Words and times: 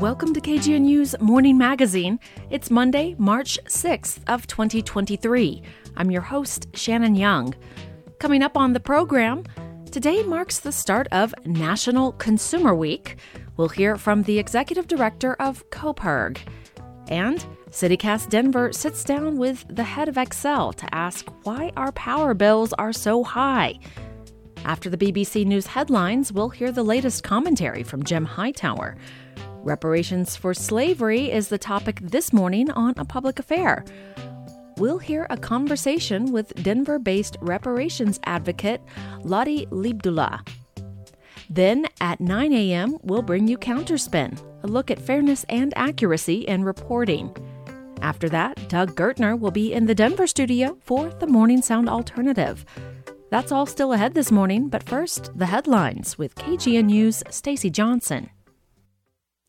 Welcome 0.00 0.32
to 0.32 0.40
KGNU's 0.40 1.14
Morning 1.20 1.58
Magazine. 1.58 2.18
It's 2.48 2.70
Monday, 2.70 3.14
March 3.18 3.58
6th 3.66 4.20
of 4.28 4.46
2023. 4.46 5.62
I'm 5.94 6.10
your 6.10 6.22
host, 6.22 6.68
Shannon 6.72 7.14
Young. 7.14 7.54
Coming 8.18 8.42
up 8.42 8.56
on 8.56 8.72
the 8.72 8.80
program, 8.80 9.44
today 9.90 10.22
marks 10.22 10.58
the 10.58 10.72
start 10.72 11.06
of 11.12 11.34
National 11.44 12.12
Consumer 12.12 12.74
Week. 12.74 13.18
We'll 13.58 13.68
hear 13.68 13.98
from 13.98 14.22
the 14.22 14.38
executive 14.38 14.88
director 14.88 15.34
of 15.34 15.68
CoPIRG. 15.68 16.38
And 17.08 17.44
CityCast 17.68 18.30
Denver 18.30 18.72
sits 18.72 19.04
down 19.04 19.36
with 19.36 19.66
the 19.68 19.84
head 19.84 20.08
of 20.08 20.14
Xcel 20.14 20.74
to 20.76 20.94
ask 20.94 21.28
why 21.42 21.72
our 21.76 21.92
power 21.92 22.32
bills 22.32 22.72
are 22.78 22.94
so 22.94 23.22
high. 23.22 23.78
After 24.64 24.88
the 24.88 24.96
BBC 24.96 25.44
News 25.44 25.66
headlines, 25.66 26.32
we'll 26.32 26.48
hear 26.48 26.72
the 26.72 26.82
latest 26.82 27.22
commentary 27.22 27.82
from 27.82 28.02
Jim 28.02 28.24
Hightower. 28.24 28.96
Reparations 29.62 30.36
for 30.36 30.54
slavery 30.54 31.30
is 31.30 31.48
the 31.48 31.58
topic 31.58 32.00
this 32.00 32.32
morning 32.32 32.70
on 32.70 32.94
A 32.96 33.04
Public 33.04 33.38
Affair. 33.38 33.84
We'll 34.78 34.98
hear 34.98 35.26
a 35.28 35.36
conversation 35.36 36.32
with 36.32 36.54
Denver 36.62 36.98
based 36.98 37.36
reparations 37.42 38.18
advocate 38.24 38.80
Lottie 39.22 39.66
Liebdula. 39.66 40.48
Then 41.50 41.86
at 42.00 42.20
9 42.20 42.52
a.m., 42.54 42.96
we'll 43.02 43.20
bring 43.20 43.48
you 43.48 43.58
Counterspin, 43.58 44.40
a 44.62 44.66
look 44.66 44.90
at 44.90 44.98
fairness 44.98 45.44
and 45.50 45.74
accuracy 45.76 46.40
in 46.42 46.64
reporting. 46.64 47.36
After 48.00 48.30
that, 48.30 48.70
Doug 48.70 48.96
Gertner 48.96 49.38
will 49.38 49.50
be 49.50 49.74
in 49.74 49.84
the 49.84 49.94
Denver 49.94 50.26
studio 50.26 50.78
for 50.80 51.10
the 51.10 51.26
Morning 51.26 51.60
Sound 51.60 51.86
Alternative. 51.90 52.64
That's 53.30 53.52
all 53.52 53.66
still 53.66 53.92
ahead 53.92 54.14
this 54.14 54.32
morning, 54.32 54.68
but 54.68 54.82
first, 54.82 55.36
the 55.36 55.46
headlines 55.46 56.16
with 56.16 56.34
KGNU's 56.34 57.22
Stacy 57.28 57.68
Johnson. 57.68 58.30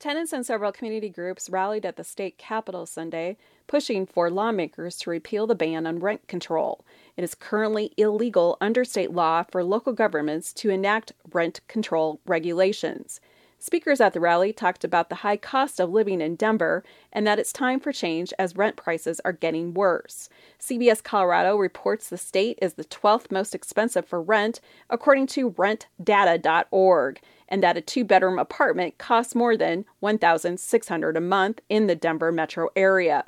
Tenants 0.02 0.34
and 0.34 0.44
several 0.44 0.72
community 0.72 1.10
groups 1.10 1.48
rallied 1.48 1.86
at 1.86 1.96
the 1.96 2.04
state 2.04 2.40
capitol 2.40 2.88
Sunday, 2.88 3.38
pushing 3.68 4.08
for 4.08 4.32
lawmakers 4.32 4.98
to 4.98 5.12
repeal 5.12 5.46
the 5.46 5.54
ban 5.54 5.86
on 5.86 6.00
rent 6.00 6.28
control. 6.28 6.84
It 7.16 7.24
is 7.24 7.36
currently 7.36 7.94
illegal 7.98 8.58
under 8.60 8.84
state 8.84 9.12
law 9.12 9.44
for 9.44 9.64
local 9.64 9.94
governments 9.94 10.54
to 10.54 10.72
enact 10.72 11.12
rent 11.32 11.60
control 11.68 12.20
regulations. 12.26 13.22
Speakers 13.60 14.02
at 14.02 14.14
the 14.14 14.20
rally 14.20 14.52
talked 14.52 14.84
about 14.84 15.10
the 15.10 15.18
high 15.18 15.38
cost 15.38 15.80
of 15.80 15.92
living 15.92 16.20
in 16.20 16.36
Denver 16.36 16.84
and 17.14 17.28
that 17.28 17.38
it's 17.38 17.54
time 17.54 17.80
for 17.80 17.92
change 17.92 18.34
as 18.40 18.56
rent 18.56 18.76
prices 18.76 19.22
are 19.24 19.32
getting 19.32 19.72
worse. 19.76 20.30
CBS 20.60 21.04
Colorado 21.04 21.56
reports 21.56 22.10
the 22.10 22.18
state 22.18 22.58
is 22.60 22.74
the 22.74 22.86
12th 22.86 23.30
most 23.30 23.54
expensive 23.54 24.08
for 24.08 24.20
rent, 24.20 24.62
according 24.90 25.28
to 25.28 25.52
rentdata.org 25.52 27.22
and 27.52 27.62
that 27.62 27.78
a 27.78 27.82
two 27.82 28.04
bedroom 28.04 28.40
apartment 28.40 28.98
costs 28.98 29.36
more 29.36 29.56
than 29.56 29.86
$1,600 30.02 31.16
a 31.16 31.22
month 31.22 31.60
in 31.70 31.86
the 31.86 31.96
Denver 31.96 32.32
metro 32.32 32.70
area. 32.76 33.26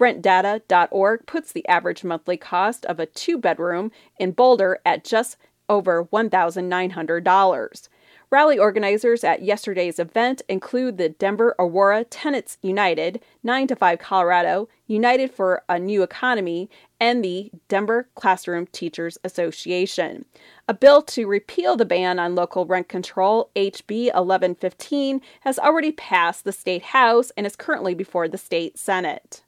RentData.org 0.00 1.26
puts 1.26 1.52
the 1.52 1.68
average 1.68 2.02
monthly 2.02 2.36
cost 2.36 2.86
of 2.86 2.98
a 2.98 3.06
two 3.06 3.36
bedroom 3.36 3.92
in 4.18 4.32
Boulder 4.32 4.78
at 4.86 5.04
just 5.04 5.36
over 5.68 6.04
$1,900. 6.04 7.88
Rally 8.30 8.58
organizers 8.58 9.24
at 9.24 9.42
yesterday's 9.42 9.98
event 9.98 10.42
include 10.48 10.98
the 10.98 11.08
Denver 11.08 11.54
Aurora 11.58 12.04
Tenants 12.04 12.58
United, 12.62 13.22
9 13.42 13.66
to 13.68 13.76
5 13.76 13.98
Colorado, 13.98 14.68
United 14.86 15.30
for 15.30 15.62
a 15.68 15.78
New 15.78 16.02
Economy, 16.02 16.68
and 17.00 17.24
the 17.24 17.50
Denver 17.68 18.08
Classroom 18.14 18.66
Teachers 18.66 19.18
Association. 19.24 20.24
A 20.66 20.74
bill 20.74 21.02
to 21.02 21.26
repeal 21.26 21.76
the 21.76 21.84
ban 21.84 22.18
on 22.18 22.34
local 22.34 22.66
rent 22.66 22.88
control, 22.88 23.50
HB 23.54 24.06
1115, 24.06 25.20
has 25.40 25.58
already 25.58 25.92
passed 25.92 26.44
the 26.44 26.52
state 26.52 26.82
house 26.82 27.30
and 27.36 27.46
is 27.46 27.56
currently 27.56 27.94
before 27.94 28.28
the 28.28 28.38
state 28.38 28.78
senate. 28.78 29.42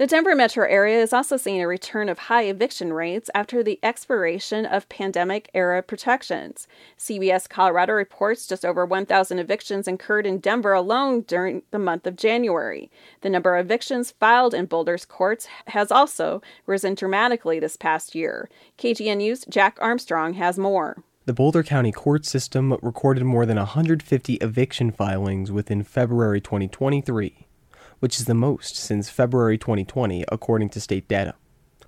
The 0.00 0.06
Denver 0.06 0.34
metro 0.34 0.66
area 0.66 0.98
is 0.98 1.12
also 1.12 1.36
seeing 1.36 1.60
a 1.60 1.68
return 1.68 2.08
of 2.08 2.20
high 2.20 2.44
eviction 2.44 2.94
rates 2.94 3.28
after 3.34 3.62
the 3.62 3.78
expiration 3.82 4.64
of 4.64 4.88
pandemic 4.88 5.50
era 5.52 5.82
protections. 5.82 6.66
CBS 6.96 7.46
Colorado 7.46 7.92
reports 7.92 8.46
just 8.46 8.64
over 8.64 8.86
1,000 8.86 9.38
evictions 9.38 9.86
incurred 9.86 10.24
in 10.24 10.38
Denver 10.38 10.72
alone 10.72 11.20
during 11.20 11.64
the 11.70 11.78
month 11.78 12.06
of 12.06 12.16
January. 12.16 12.90
The 13.20 13.28
number 13.28 13.56
of 13.56 13.66
evictions 13.66 14.14
filed 14.18 14.54
in 14.54 14.64
Boulder's 14.64 15.04
courts 15.04 15.46
has 15.66 15.92
also 15.92 16.40
risen 16.64 16.94
dramatically 16.94 17.60
this 17.60 17.76
past 17.76 18.14
year. 18.14 18.48
KGNU's 18.78 19.44
Jack 19.50 19.76
Armstrong 19.82 20.32
has 20.32 20.58
more. 20.58 21.04
The 21.26 21.34
Boulder 21.34 21.62
County 21.62 21.92
court 21.92 22.24
system 22.24 22.74
recorded 22.80 23.24
more 23.24 23.44
than 23.44 23.58
150 23.58 24.36
eviction 24.36 24.92
filings 24.92 25.52
within 25.52 25.82
February 25.82 26.40
2023 26.40 27.48
which 28.00 28.18
is 28.18 28.26
the 28.26 28.34
most 28.34 28.76
since 28.76 29.08
February 29.08 29.56
2020, 29.56 30.24
according 30.30 30.68
to 30.70 30.80
state 30.80 31.06
data. 31.06 31.34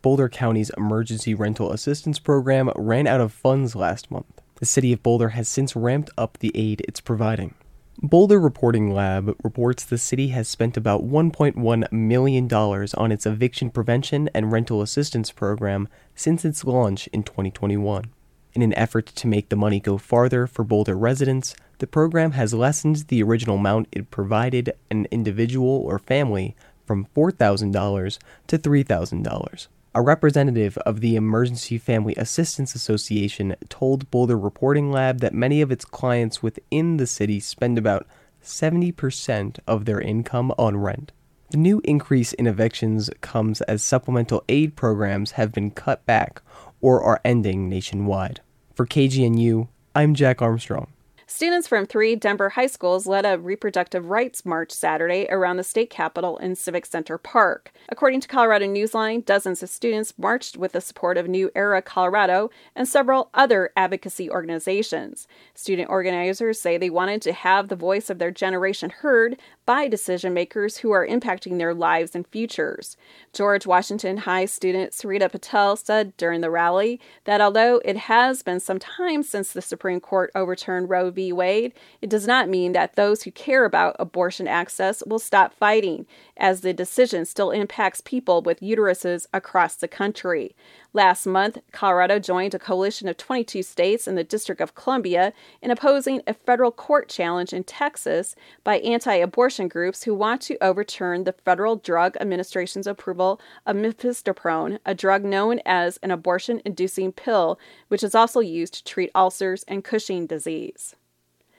Boulder 0.02 0.28
County's 0.28 0.70
Emergency 0.76 1.34
Rental 1.34 1.72
Assistance 1.72 2.18
Program 2.18 2.70
ran 2.74 3.06
out 3.06 3.20
of 3.20 3.32
funds 3.32 3.76
last 3.76 4.10
month. 4.10 4.40
The 4.56 4.66
city 4.66 4.92
of 4.92 5.02
Boulder 5.02 5.30
has 5.30 5.48
since 5.48 5.76
ramped 5.76 6.10
up 6.16 6.38
the 6.38 6.52
aid 6.54 6.82
it's 6.86 7.00
providing. 7.00 7.54
Boulder 8.00 8.40
Reporting 8.40 8.92
Lab 8.92 9.36
reports 9.44 9.84
the 9.84 9.98
city 9.98 10.28
has 10.28 10.48
spent 10.48 10.76
about 10.76 11.04
$1.1 11.04 11.92
million 11.92 12.52
on 12.52 13.12
its 13.12 13.26
eviction 13.26 13.70
prevention 13.70 14.28
and 14.34 14.50
rental 14.50 14.82
assistance 14.82 15.30
program 15.30 15.88
since 16.14 16.44
its 16.44 16.64
launch 16.64 17.06
in 17.08 17.22
2021. 17.22 18.06
In 18.54 18.60
an 18.60 18.74
effort 18.74 19.06
to 19.06 19.26
make 19.26 19.48
the 19.48 19.56
money 19.56 19.80
go 19.80 19.96
farther 19.96 20.46
for 20.46 20.62
Boulder 20.62 20.94
residents, 20.94 21.54
the 21.78 21.86
program 21.86 22.32
has 22.32 22.52
lessened 22.52 23.08
the 23.08 23.22
original 23.22 23.56
amount 23.56 23.88
it 23.92 24.10
provided 24.10 24.74
an 24.90 25.06
individual 25.10 25.70
or 25.70 25.98
family 25.98 26.54
from 26.84 27.06
$4,000 27.16 28.18
to 28.48 28.58
$3,000. 28.58 29.66
A 29.94 30.02
representative 30.02 30.76
of 30.78 31.00
the 31.00 31.16
Emergency 31.16 31.78
Family 31.78 32.14
Assistance 32.16 32.74
Association 32.74 33.56
told 33.68 34.10
Boulder 34.10 34.38
Reporting 34.38 34.90
Lab 34.90 35.20
that 35.20 35.34
many 35.34 35.60
of 35.62 35.72
its 35.72 35.84
clients 35.84 36.42
within 36.42 36.98
the 36.98 37.06
city 37.06 37.40
spend 37.40 37.78
about 37.78 38.06
70% 38.42 39.58
of 39.66 39.84
their 39.86 40.00
income 40.00 40.52
on 40.58 40.76
rent. 40.76 41.12
The 41.50 41.58
new 41.58 41.82
increase 41.84 42.32
in 42.32 42.46
evictions 42.46 43.10
comes 43.20 43.60
as 43.62 43.82
supplemental 43.82 44.42
aid 44.48 44.76
programs 44.76 45.32
have 45.32 45.52
been 45.52 45.70
cut 45.70 46.04
back 46.06 46.40
or 46.82 47.02
are 47.02 47.20
ending 47.24 47.70
nationwide. 47.70 48.42
For 48.74 48.86
KGNU, 48.86 49.68
I'm 49.94 50.14
Jack 50.14 50.42
Armstrong. 50.42 50.91
Students 51.34 51.66
from 51.66 51.86
three 51.86 52.14
Denver 52.14 52.50
high 52.50 52.66
schools 52.66 53.06
led 53.06 53.24
a 53.24 53.38
reproductive 53.38 54.10
rights 54.10 54.44
march 54.44 54.70
Saturday 54.70 55.26
around 55.30 55.56
the 55.56 55.64
state 55.64 55.88
capitol 55.88 56.36
in 56.36 56.54
Civic 56.54 56.84
Center 56.84 57.16
Park. 57.16 57.72
According 57.88 58.20
to 58.20 58.28
Colorado 58.28 58.66
Newsline, 58.66 59.24
dozens 59.24 59.62
of 59.62 59.70
students 59.70 60.12
marched 60.18 60.58
with 60.58 60.72
the 60.72 60.82
support 60.82 61.16
of 61.16 61.28
New 61.28 61.50
Era 61.54 61.80
Colorado 61.80 62.50
and 62.76 62.86
several 62.86 63.30
other 63.32 63.70
advocacy 63.74 64.30
organizations. 64.30 65.26
Student 65.54 65.88
organizers 65.88 66.60
say 66.60 66.76
they 66.76 66.90
wanted 66.90 67.22
to 67.22 67.32
have 67.32 67.68
the 67.68 67.76
voice 67.76 68.10
of 68.10 68.18
their 68.18 68.30
generation 68.30 68.90
heard 68.90 69.38
by 69.64 69.88
decision 69.88 70.34
makers 70.34 70.78
who 70.78 70.90
are 70.90 71.06
impacting 71.06 71.56
their 71.56 71.72
lives 71.72 72.14
and 72.14 72.26
futures. 72.26 72.96
George 73.32 73.66
Washington 73.66 74.18
High 74.18 74.44
student 74.44 74.92
Sarita 74.92 75.30
Patel 75.30 75.76
said 75.76 76.14
during 76.18 76.42
the 76.42 76.50
rally 76.50 77.00
that 77.24 77.40
although 77.40 77.80
it 77.86 77.96
has 77.96 78.42
been 78.42 78.60
some 78.60 78.78
time 78.78 79.22
since 79.22 79.50
the 79.52 79.62
Supreme 79.62 80.00
Court 80.00 80.30
overturned 80.34 80.90
Roe 80.90 81.10
v. 81.10 81.21
Wade, 81.30 81.74
it 82.00 82.10
does 82.10 82.26
not 82.26 82.48
mean 82.48 82.72
that 82.72 82.96
those 82.96 83.22
who 83.22 83.30
care 83.30 83.64
about 83.64 83.94
abortion 84.00 84.48
access 84.48 85.04
will 85.06 85.18
stop 85.18 85.54
fighting, 85.54 86.06
as 86.36 86.62
the 86.62 86.72
decision 86.72 87.24
still 87.24 87.50
impacts 87.50 88.00
people 88.00 88.42
with 88.42 88.60
uteruses 88.60 89.26
across 89.32 89.76
the 89.76 89.88
country. 89.88 90.56
Last 90.94 91.24
month, 91.24 91.58
Colorado 91.72 92.18
joined 92.18 92.54
a 92.54 92.58
coalition 92.58 93.08
of 93.08 93.16
22 93.16 93.62
states 93.62 94.06
and 94.06 94.18
the 94.18 94.24
District 94.24 94.60
of 94.60 94.74
Columbia 94.74 95.32
in 95.62 95.70
opposing 95.70 96.20
a 96.26 96.34
federal 96.34 96.70
court 96.70 97.08
challenge 97.08 97.52
in 97.54 97.64
Texas 97.64 98.34
by 98.62 98.78
anti 98.78 99.14
abortion 99.14 99.68
groups 99.68 100.02
who 100.02 100.14
want 100.14 100.42
to 100.42 100.62
overturn 100.62 101.24
the 101.24 101.32
Federal 101.32 101.76
Drug 101.76 102.16
Administration's 102.20 102.86
approval 102.86 103.40
of 103.64 103.76
mifepristone, 103.76 104.80
a 104.84 104.94
drug 104.94 105.24
known 105.24 105.60
as 105.64 105.98
an 105.98 106.10
abortion 106.10 106.60
inducing 106.64 107.12
pill, 107.12 107.58
which 107.88 108.02
is 108.02 108.14
also 108.14 108.40
used 108.40 108.74
to 108.74 108.84
treat 108.84 109.10
ulcers 109.14 109.64
and 109.68 109.84
Cushing 109.84 110.26
disease. 110.26 110.94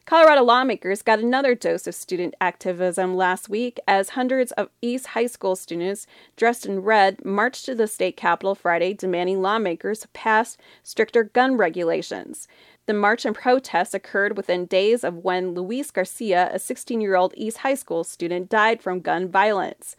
Colorado 0.05 0.43
lawmakers 0.43 1.01
got 1.01 1.19
another 1.19 1.55
dose 1.55 1.87
of 1.87 1.95
student 1.95 2.35
activism 2.41 3.15
last 3.15 3.47
week 3.47 3.79
as 3.87 4.09
hundreds 4.09 4.51
of 4.51 4.67
East 4.81 5.07
High 5.07 5.27
School 5.27 5.55
students 5.55 6.05
dressed 6.35 6.65
in 6.65 6.81
red 6.81 7.23
marched 7.23 7.65
to 7.67 7.73
the 7.73 7.87
state 7.87 8.17
capitol 8.17 8.53
Friday 8.53 8.93
demanding 8.93 9.41
lawmakers 9.41 10.05
pass 10.11 10.57
stricter 10.83 11.23
gun 11.23 11.55
regulations. 11.55 12.49
The 12.85 12.93
march 12.93 13.23
and 13.23 13.33
protest 13.33 13.95
occurred 13.95 14.35
within 14.35 14.65
days 14.65 15.05
of 15.05 15.23
when 15.23 15.53
Luis 15.53 15.89
Garcia, 15.89 16.49
a 16.51 16.59
16 16.59 16.99
year 16.99 17.15
old 17.15 17.33
East 17.37 17.59
High 17.59 17.75
School 17.75 18.03
student, 18.03 18.49
died 18.49 18.81
from 18.81 18.99
gun 18.99 19.29
violence. 19.29 19.95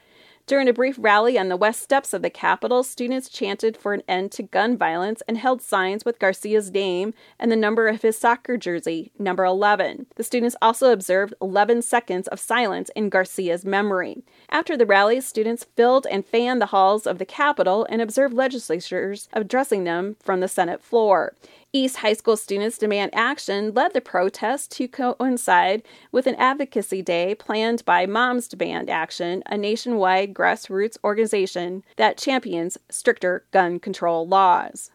During 0.46 0.68
a 0.68 0.74
brief 0.74 0.96
rally 0.98 1.38
on 1.38 1.48
the 1.48 1.56
west 1.56 1.80
steps 1.80 2.12
of 2.12 2.20
the 2.20 2.28
Capitol, 2.28 2.82
students 2.82 3.30
chanted 3.30 3.78
for 3.78 3.94
an 3.94 4.02
end 4.06 4.30
to 4.32 4.42
gun 4.42 4.76
violence 4.76 5.22
and 5.26 5.38
held 5.38 5.62
signs 5.62 6.04
with 6.04 6.18
Garcia's 6.18 6.70
name 6.70 7.14
and 7.38 7.50
the 7.50 7.56
number 7.56 7.88
of 7.88 8.02
his 8.02 8.18
soccer 8.18 8.58
jersey, 8.58 9.10
number 9.18 9.46
11. 9.46 10.04
The 10.16 10.22
students 10.22 10.54
also 10.60 10.92
observed 10.92 11.32
11 11.40 11.80
seconds 11.80 12.28
of 12.28 12.38
silence 12.38 12.90
in 12.94 13.08
Garcia's 13.08 13.64
memory. 13.64 14.22
After 14.50 14.76
the 14.76 14.84
rally, 14.84 15.22
students 15.22 15.64
filled 15.76 16.06
and 16.10 16.26
fanned 16.26 16.60
the 16.60 16.66
halls 16.66 17.06
of 17.06 17.16
the 17.16 17.24
Capitol 17.24 17.86
and 17.88 18.02
observed 18.02 18.34
legislators 18.34 19.30
addressing 19.32 19.84
them 19.84 20.16
from 20.20 20.40
the 20.40 20.48
Senate 20.48 20.82
floor. 20.82 21.34
East 21.76 21.96
High 21.96 22.12
School 22.12 22.36
students 22.36 22.78
demand 22.78 23.10
action 23.12 23.74
led 23.74 23.94
the 23.94 24.00
protest 24.00 24.70
to 24.76 24.86
coincide 24.86 25.82
with 26.12 26.28
an 26.28 26.36
advocacy 26.36 27.02
day 27.02 27.34
planned 27.34 27.84
by 27.84 28.06
Moms 28.06 28.46
Demand 28.46 28.88
Action, 28.88 29.42
a 29.46 29.58
nationwide 29.58 30.32
grassroots 30.32 30.96
organization 31.02 31.82
that 31.96 32.16
champions 32.16 32.78
stricter 32.90 33.44
gun 33.50 33.80
control 33.80 34.24
laws. 34.24 34.92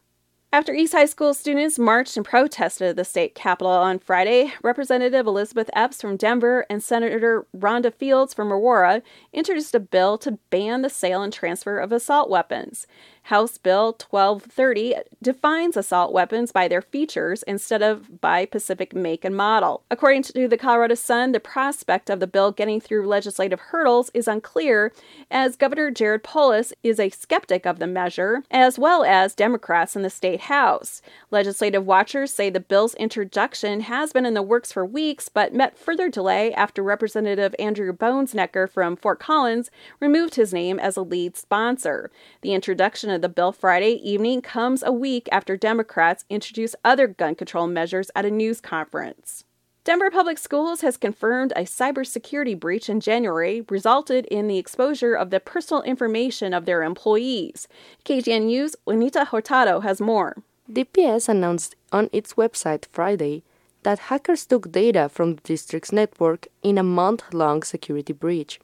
After 0.51 0.73
East 0.73 0.93
High 0.93 1.05
School 1.05 1.35
students 1.35 1.77
marched 1.77 2.17
and 2.17 2.25
protested 2.25 2.87
at 2.87 2.95
the 2.95 3.05
state 3.05 3.35
capitol 3.35 3.71
on 3.71 3.99
Friday, 3.99 4.51
Representative 4.63 5.27
Elizabeth 5.27 5.69
Epps 5.73 6.01
from 6.01 6.17
Denver 6.17 6.65
and 6.71 6.81
Senator 6.81 7.45
Rhonda 7.55 7.93
Fields 7.93 8.33
from 8.33 8.51
Aurora 8.51 9.03
introduced 9.31 9.75
a 9.75 9.79
bill 9.79 10.17
to 10.17 10.39
ban 10.49 10.81
the 10.81 10.89
sale 10.89 11.21
and 11.21 11.31
transfer 11.31 11.77
of 11.77 11.91
assault 11.91 12.31
weapons. 12.31 12.87
House 13.29 13.59
Bill 13.59 13.95
1230 14.09 14.95
defines 15.21 15.77
assault 15.77 16.11
weapons 16.11 16.51
by 16.51 16.67
their 16.67 16.81
features 16.81 17.43
instead 17.43 17.83
of 17.83 18.19
by 18.19 18.43
Pacific 18.43 18.95
make 18.95 19.23
and 19.23 19.35
model. 19.35 19.83
According 19.91 20.23
to 20.23 20.47
the 20.47 20.57
Colorado 20.57 20.95
Sun, 20.95 21.33
the 21.33 21.39
prospect 21.39 22.09
of 22.09 22.19
the 22.19 22.25
bill 22.25 22.51
getting 22.51 22.81
through 22.81 23.07
legislative 23.07 23.59
hurdles 23.59 24.09
is 24.15 24.27
unclear, 24.27 24.91
as 25.29 25.55
Governor 25.55 25.91
Jared 25.91 26.23
Polis 26.23 26.73
is 26.81 26.99
a 26.99 27.11
skeptic 27.11 27.67
of 27.67 27.77
the 27.77 27.85
measure, 27.85 28.41
as 28.49 28.79
well 28.79 29.03
as 29.03 29.35
Democrats 29.35 29.95
in 29.95 30.01
the 30.01 30.09
state 30.09 30.41
House. 30.41 31.03
Legislative 31.29 31.85
watchers 31.85 32.33
say 32.33 32.49
the 32.49 32.59
bill's 32.59 32.95
introduction 32.95 33.81
has 33.81 34.11
been 34.11 34.25
in 34.25 34.33
the 34.33 34.41
works 34.41 34.71
for 34.71 34.83
weeks, 34.83 35.29
but 35.29 35.53
met 35.53 35.77
further 35.77 36.09
delay 36.09 36.51
after 36.55 36.81
Representative 36.81 37.53
Andrew 37.59 37.93
Boesenecker 37.93 38.67
from 38.67 38.95
Fort 38.95 39.19
Collins 39.19 39.69
removed 39.99 40.33
his 40.33 40.51
name 40.51 40.79
as 40.79 40.97
a 40.97 41.03
lead 41.03 41.37
sponsor. 41.37 42.09
The 42.41 42.55
introduction 42.55 43.11
of 43.11 43.18
of 43.19 43.21
the 43.21 43.27
bill 43.27 43.51
Friday 43.51 43.99
evening 44.01 44.41
comes 44.41 44.81
a 44.81 44.93
week 44.93 45.27
after 45.29 45.57
Democrats 45.57 46.23
introduced 46.29 46.77
other 46.85 47.05
gun 47.05 47.35
control 47.35 47.67
measures 47.67 48.09
at 48.15 48.25
a 48.25 48.31
news 48.31 48.61
conference. 48.61 49.43
Denver 49.83 50.09
Public 50.09 50.37
Schools 50.37 50.79
has 50.81 50.95
confirmed 50.95 51.51
a 51.57 51.63
cybersecurity 51.63 52.57
breach 52.57 52.87
in 52.87 53.01
January 53.01 53.65
resulted 53.67 54.25
in 54.27 54.47
the 54.47 54.57
exposure 54.57 55.15
of 55.15 55.31
the 55.31 55.41
personal 55.41 55.83
information 55.83 56.53
of 56.53 56.65
their 56.65 56.81
employees. 56.81 57.67
KGNU's 58.05 58.77
Juanita 58.85 59.25
Hurtado 59.25 59.81
has 59.81 59.99
more. 59.99 60.37
DPS 60.71 61.27
announced 61.27 61.75
on 61.91 62.09
its 62.13 62.35
website 62.35 62.85
Friday 62.93 63.43
that 63.83 64.07
hackers 64.07 64.45
took 64.45 64.71
data 64.71 65.09
from 65.09 65.35
the 65.35 65.41
district's 65.41 65.91
network 65.91 66.47
in 66.63 66.77
a 66.77 66.83
month 66.83 67.33
long 67.33 67.63
security 67.63 68.13
breach. 68.13 68.61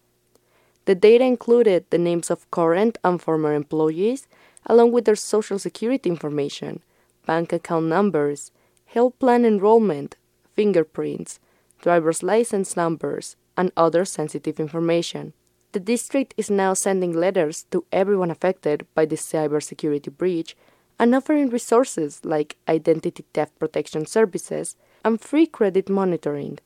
The 0.86 0.96
data 0.96 1.24
included 1.24 1.86
the 1.90 1.98
names 1.98 2.30
of 2.30 2.50
current 2.52 3.00
and 3.04 3.20
former 3.20 3.54
employees, 3.54 4.28
along 4.66 4.92
with 4.92 5.06
their 5.06 5.16
social 5.16 5.60
security 5.60 6.10
information, 6.10 6.82
bank 7.26 7.54
account 7.54 7.86
numbers, 7.86 8.52
health 8.86 9.18
plan 9.20 9.46
enrollment, 9.46 10.16
fingerprints, 10.56 11.40
driver's 11.82 12.24
license 12.24 12.76
numbers, 12.76 13.36
and 13.58 13.72
other 13.78 14.06
sensitive 14.06 14.60
information. 14.60 15.34
The 15.72 15.80
district 15.80 16.34
is 16.38 16.50
now 16.50 16.74
sending 16.74 17.14
letters 17.14 17.66
to 17.72 17.86
everyone 17.92 18.32
affected 18.32 18.88
by 18.96 19.06
the 19.06 19.18
cybersecurity 19.18 20.16
breach 20.16 20.56
and 20.98 21.14
offering 21.14 21.50
resources 21.50 22.22
like 22.24 22.58
identity 22.68 23.26
theft 23.34 23.60
protection 23.60 24.06
services 24.06 24.78
and 25.04 25.20
free 25.20 25.46
credit 25.46 25.90
monitoring. 25.90 26.60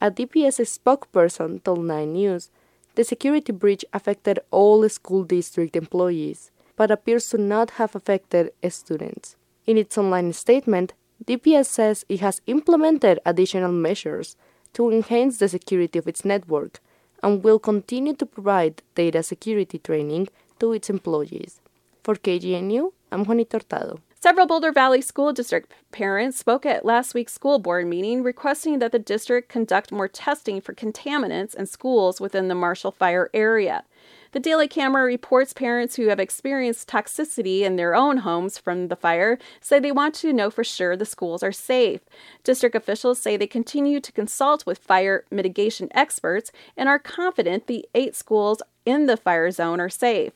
A 0.00 0.10
DPS 0.10 0.60
spokesperson 0.78 1.62
told 1.62 1.84
9 1.84 2.12
News 2.12 2.50
the 2.94 3.04
security 3.04 3.52
breach 3.52 3.84
affected 3.92 4.38
all 4.50 4.88
school 4.88 5.24
district 5.24 5.76
employees, 5.76 6.50
but 6.76 6.90
appears 6.90 7.28
to 7.30 7.38
not 7.38 7.70
have 7.72 7.94
affected 7.94 8.50
students. 8.68 9.36
In 9.66 9.78
its 9.78 9.96
online 9.96 10.32
statement, 10.32 10.92
DPS 11.24 11.66
says 11.66 12.04
it 12.08 12.20
has 12.20 12.42
implemented 12.46 13.20
additional 13.24 13.72
measures 13.72 14.36
to 14.74 14.90
enhance 14.90 15.38
the 15.38 15.48
security 15.48 15.98
of 15.98 16.08
its 16.08 16.24
network 16.24 16.80
and 17.22 17.42
will 17.42 17.58
continue 17.58 18.14
to 18.14 18.26
provide 18.26 18.82
data 18.94 19.22
security 19.22 19.78
training 19.78 20.28
to 20.58 20.72
its 20.72 20.90
employees. 20.90 21.60
For 22.02 22.16
KGNU, 22.16 22.92
I'm 23.10 23.24
Juanita 23.24 23.58
Hurtado. 23.58 24.00
Several 24.20 24.46
Boulder 24.46 24.72
Valley 24.72 25.00
School 25.00 25.32
District 25.32 25.70
parents 25.92 26.38
spoke 26.38 26.66
at 26.66 26.84
last 26.84 27.14
week's 27.14 27.34
school 27.34 27.58
board 27.58 27.86
meeting 27.86 28.22
requesting 28.22 28.78
that 28.78 28.90
the 28.90 28.98
district 28.98 29.48
conduct 29.48 29.92
more 29.92 30.08
testing 30.08 30.60
for 30.60 30.74
contaminants 30.74 31.54
in 31.54 31.66
schools 31.66 32.20
within 32.20 32.48
the 32.48 32.54
Marshall 32.54 32.90
Fire 32.90 33.30
area. 33.34 33.84
The 34.34 34.40
Daily 34.40 34.66
Camera 34.66 35.04
reports 35.04 35.52
parents 35.52 35.94
who 35.94 36.08
have 36.08 36.18
experienced 36.18 36.88
toxicity 36.88 37.60
in 37.60 37.76
their 37.76 37.94
own 37.94 38.16
homes 38.16 38.58
from 38.58 38.88
the 38.88 38.96
fire 38.96 39.38
say 39.60 39.78
they 39.78 39.92
want 39.92 40.12
to 40.16 40.32
know 40.32 40.50
for 40.50 40.64
sure 40.64 40.96
the 40.96 41.04
schools 41.04 41.44
are 41.44 41.52
safe. 41.52 42.00
District 42.42 42.74
officials 42.74 43.20
say 43.20 43.36
they 43.36 43.46
continue 43.46 44.00
to 44.00 44.10
consult 44.10 44.66
with 44.66 44.78
fire 44.78 45.24
mitigation 45.30 45.88
experts 45.92 46.50
and 46.76 46.88
are 46.88 46.98
confident 46.98 47.68
the 47.68 47.86
eight 47.94 48.16
schools 48.16 48.60
in 48.84 49.06
the 49.06 49.16
fire 49.16 49.52
zone 49.52 49.78
are 49.78 49.88
safe. 49.88 50.32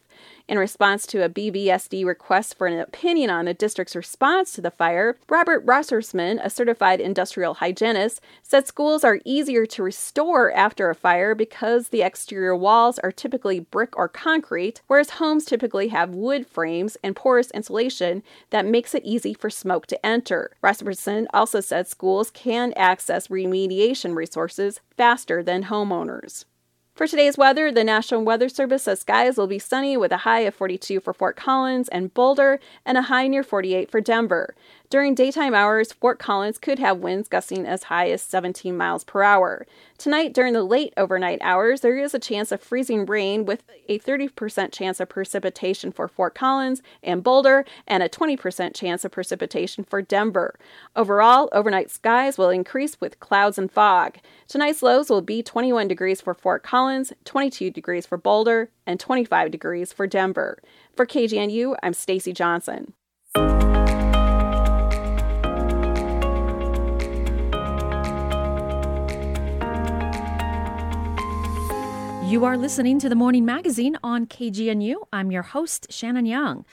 In 0.49 0.59
response 0.59 1.07
to 1.09 1.23
a 1.23 1.29
BVSD 1.29 2.07
request 2.07 2.57
for 2.57 2.67
an 2.67 2.79
opinion 2.79 3.29
on 3.29 3.45
the 3.45 3.53
district's 3.53 3.95
response 3.95 4.51
to 4.53 4.63
the 4.63 4.71
fire, 4.71 5.19
Robert 5.29 5.63
Rossersman, 5.67 6.41
a 6.43 6.49
certified 6.49 7.03
industrial 7.03 7.53
hygienist, 7.53 8.23
said 8.43 8.67
schools 8.67 9.05
are 9.05 9.21
easier 9.27 9.67
to 9.67 9.83
restore 9.83 10.51
after 10.53 10.89
a 10.89 10.95
fire 10.95 11.35
because 11.35 11.89
the 11.89 12.01
exterior 12.01 12.57
walls 12.57 12.99
are 13.01 13.13
typically 13.13 13.61
brick 13.61 13.95
or 13.99 14.09
concrete, 14.09 14.81
whereas 14.87 15.11
homes 15.11 15.45
typically 15.45 15.89
have 15.89 16.15
wood 16.15 16.47
frames 16.47 16.97
and 17.05 17.15
porous 17.15 17.51
insulation 17.51 18.23
that 18.49 18.65
makes 18.65 18.95
it 18.95 19.05
easy 19.05 19.35
for 19.35 19.51
smoke 19.51 19.87
to 19.87 20.07
enter. 20.07 20.53
Rossersman 20.65 21.27
also 21.35 21.61
said 21.61 21.87
schools 21.87 22.31
can 22.31 22.73
access 22.73 23.29
remediation 23.29 24.17
resources 24.17 24.81
faster 24.97 25.43
than 25.43 25.65
homeowners. 25.65 26.47
For 26.99 27.07
today's 27.07 27.39
weather, 27.39 27.71
the 27.71 27.85
National 27.85 28.25
Weather 28.25 28.49
Service 28.49 28.83
says 28.83 28.99
skies 28.99 29.37
will 29.37 29.47
be 29.47 29.61
sunny 29.61 29.97
with 29.97 30.11
a 30.11 30.17
high 30.27 30.41
of 30.41 30.55
42 30.57 30.99
for 30.99 31.15
Fort 31.15 31.37
Collins 31.37 31.89
and 31.91 32.13
Boulder 32.13 32.59
and 32.85 32.99
a 32.99 33.03
high 33.03 33.29
near 33.29 33.45
48 33.45 33.89
for 33.89 34.01
Denver. 34.01 34.57
During 34.91 35.15
daytime 35.15 35.53
hours, 35.53 35.93
Fort 35.93 36.19
Collins 36.19 36.57
could 36.57 36.79
have 36.79 36.97
winds 36.97 37.29
gusting 37.29 37.67
as 37.67 37.85
high 37.85 38.09
as 38.09 38.23
17 38.23 38.75
miles 38.75 39.05
per 39.05 39.23
hour. 39.23 39.67
Tonight, 39.99 40.33
during 40.33 40.55
the 40.55 40.63
late 40.63 40.95
overnight 40.97 41.41
hours, 41.43 41.83
there 41.83 41.99
is 41.99 42.15
a 42.15 42.19
chance 42.19 42.51
of 42.53 42.63
freezing 42.63 43.05
rain 43.05 43.45
with 43.45 43.65
a 43.87 43.99
30% 43.99 44.73
chance 44.73 44.99
of 44.99 45.11
precipitation 45.11 45.93
for 45.93 46.09
Fort 46.09 46.35
Collins 46.35 46.81
and 47.03 47.23
Boulder 47.23 47.67
and 47.87 48.03
a 48.03 48.09
20% 48.09 48.75
chance 48.75 49.05
of 49.05 49.13
precipitation 49.13 49.85
for 49.85 50.01
Denver. 50.01 50.59
Overall, 50.97 51.51
overnight 51.53 51.91
skies 51.91 52.39
will 52.39 52.49
increase 52.49 52.99
with 52.99 53.21
clouds 53.21 53.59
and 53.59 53.71
fog. 53.71 54.17
Tonight's 54.47 54.83
lows 54.83 55.11
will 55.11 55.21
be 55.21 55.43
21 55.43 55.87
degrees 55.87 56.23
for 56.23 56.33
Fort 56.33 56.63
Collins, 56.63 57.13
22 57.27 57.71
degrees 57.71 58.07
for 58.07 58.17
Boulder, 58.17 58.71
and 58.87 58.99
25 58.99 59.51
degrees 59.51 59.93
for 59.93 60.07
Denver. 60.07 60.63
For 60.97 61.05
KGNU, 61.05 61.77
I'm 61.83 61.93
Stacy 61.93 62.33
Johnson. 62.33 62.95
You 72.29 72.45
are 72.45 72.59
listening 72.59 72.99
to 72.99 73.09
the 73.09 73.15
Morning 73.15 73.47
Magazine 73.47 73.97
on 74.03 74.27
KGNU. 74.27 74.97
I'm 75.11 75.33
your 75.33 75.41
host, 75.41 75.87
Shannon 75.89 76.27
Young. 76.27 76.67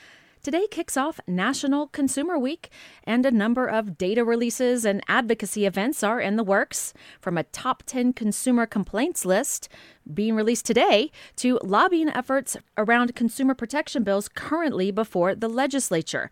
Today 0.44 0.68
kicks 0.70 0.98
off 0.98 1.22
National 1.28 1.88
Consumer 1.88 2.38
Week, 2.38 2.70
and 3.06 3.26
a 3.26 3.32
number 3.32 3.66
of 3.66 3.98
data 3.98 4.26
releases 4.26 4.84
and 4.84 5.02
advocacy 5.08 5.66
events 5.66 6.04
are 6.04 6.20
in 6.20 6.36
the 6.36 6.44
works, 6.44 6.94
from 7.22 7.38
a 7.38 7.44
top 7.44 7.84
10 7.84 8.12
consumer 8.12 8.66
complaints 8.66 9.24
list 9.24 9.70
being 10.14 10.36
released 10.36 10.66
today 10.66 11.10
to 11.38 11.58
lobbying 11.64 12.10
efforts 12.10 12.58
around 12.78 13.16
consumer 13.16 13.56
protection 13.56 14.04
bills 14.04 14.28
currently 14.28 14.92
before 14.92 15.36
the 15.36 15.48
legislature. 15.48 16.30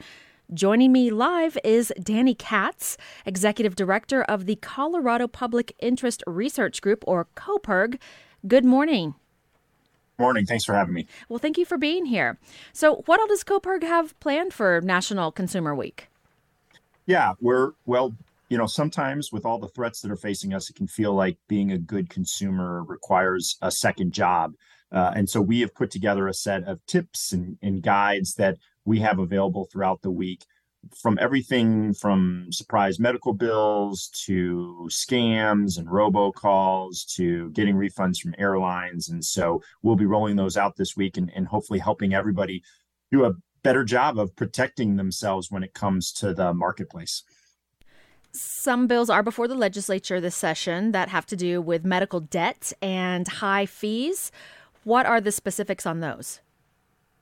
Joining 0.53 0.91
me 0.91 1.09
live 1.09 1.57
is 1.63 1.93
Danny 2.03 2.35
Katz, 2.35 2.97
Executive 3.25 3.77
Director 3.77 4.21
of 4.23 4.47
the 4.47 4.57
Colorado 4.57 5.29
Public 5.29 5.73
Interest 5.79 6.21
Research 6.27 6.81
Group, 6.81 7.05
or 7.07 7.27
COPIRG. 7.35 7.97
Good 8.45 8.65
morning. 8.65 9.15
Morning. 10.19 10.45
Thanks 10.45 10.65
for 10.65 10.73
having 10.73 10.93
me. 10.93 11.07
Well, 11.29 11.39
thank 11.39 11.57
you 11.57 11.65
for 11.65 11.77
being 11.77 12.05
here. 12.05 12.37
So, 12.73 13.03
what 13.05 13.19
all 13.19 13.27
does 13.27 13.43
COPIRG 13.43 13.83
have 13.83 14.19
planned 14.19 14.53
for 14.53 14.81
National 14.81 15.31
Consumer 15.31 15.73
Week? 15.73 16.07
Yeah, 17.05 17.33
we're, 17.39 17.71
well, 17.85 18.13
you 18.49 18.57
know, 18.57 18.67
sometimes 18.67 19.31
with 19.31 19.45
all 19.45 19.59
the 19.59 19.69
threats 19.69 20.01
that 20.01 20.11
are 20.11 20.17
facing 20.17 20.53
us, 20.53 20.69
it 20.69 20.75
can 20.75 20.87
feel 20.87 21.13
like 21.13 21.37
being 21.47 21.71
a 21.71 21.77
good 21.77 22.09
consumer 22.09 22.83
requires 22.83 23.57
a 23.61 23.71
second 23.71 24.13
job. 24.13 24.53
Uh, 24.91 25.11
and 25.15 25.29
so 25.29 25.41
we 25.41 25.61
have 25.61 25.73
put 25.73 25.89
together 25.89 26.27
a 26.27 26.33
set 26.33 26.63
of 26.65 26.85
tips 26.85 27.31
and, 27.31 27.57
and 27.61 27.81
guides 27.81 28.35
that 28.35 28.57
we 28.85 28.99
have 28.99 29.19
available 29.19 29.65
throughout 29.65 30.01
the 30.01 30.11
week 30.11 30.45
from 30.95 31.17
everything 31.21 31.93
from 31.93 32.47
surprise 32.51 32.99
medical 32.99 33.33
bills 33.33 34.09
to 34.25 34.87
scams 34.89 35.77
and 35.77 35.87
robocalls 35.87 37.05
to 37.15 37.49
getting 37.51 37.75
refunds 37.75 38.19
from 38.19 38.35
airlines. 38.37 39.09
And 39.09 39.23
so 39.23 39.61
we'll 39.81 39.95
be 39.95 40.05
rolling 40.05 40.35
those 40.35 40.57
out 40.57 40.75
this 40.75 40.95
week 40.97 41.17
and, 41.17 41.31
and 41.35 41.47
hopefully 41.47 41.79
helping 41.79 42.13
everybody 42.13 42.63
do 43.11 43.25
a 43.25 43.33
better 43.63 43.83
job 43.83 44.19
of 44.19 44.35
protecting 44.35 44.97
themselves 44.97 45.49
when 45.49 45.63
it 45.63 45.73
comes 45.73 46.11
to 46.11 46.33
the 46.33 46.53
marketplace. 46.53 47.23
Some 48.33 48.87
bills 48.87 49.09
are 49.09 49.23
before 49.23 49.47
the 49.47 49.55
legislature 49.55 50.19
this 50.19 50.35
session 50.35 50.91
that 50.91 51.09
have 51.09 51.25
to 51.27 51.35
do 51.35 51.61
with 51.61 51.85
medical 51.85 52.19
debt 52.19 52.73
and 52.81 53.27
high 53.27 53.67
fees. 53.67 54.31
What 54.83 55.05
are 55.05 55.21
the 55.21 55.31
specifics 55.31 55.85
on 55.85 55.99
those? 55.99 56.41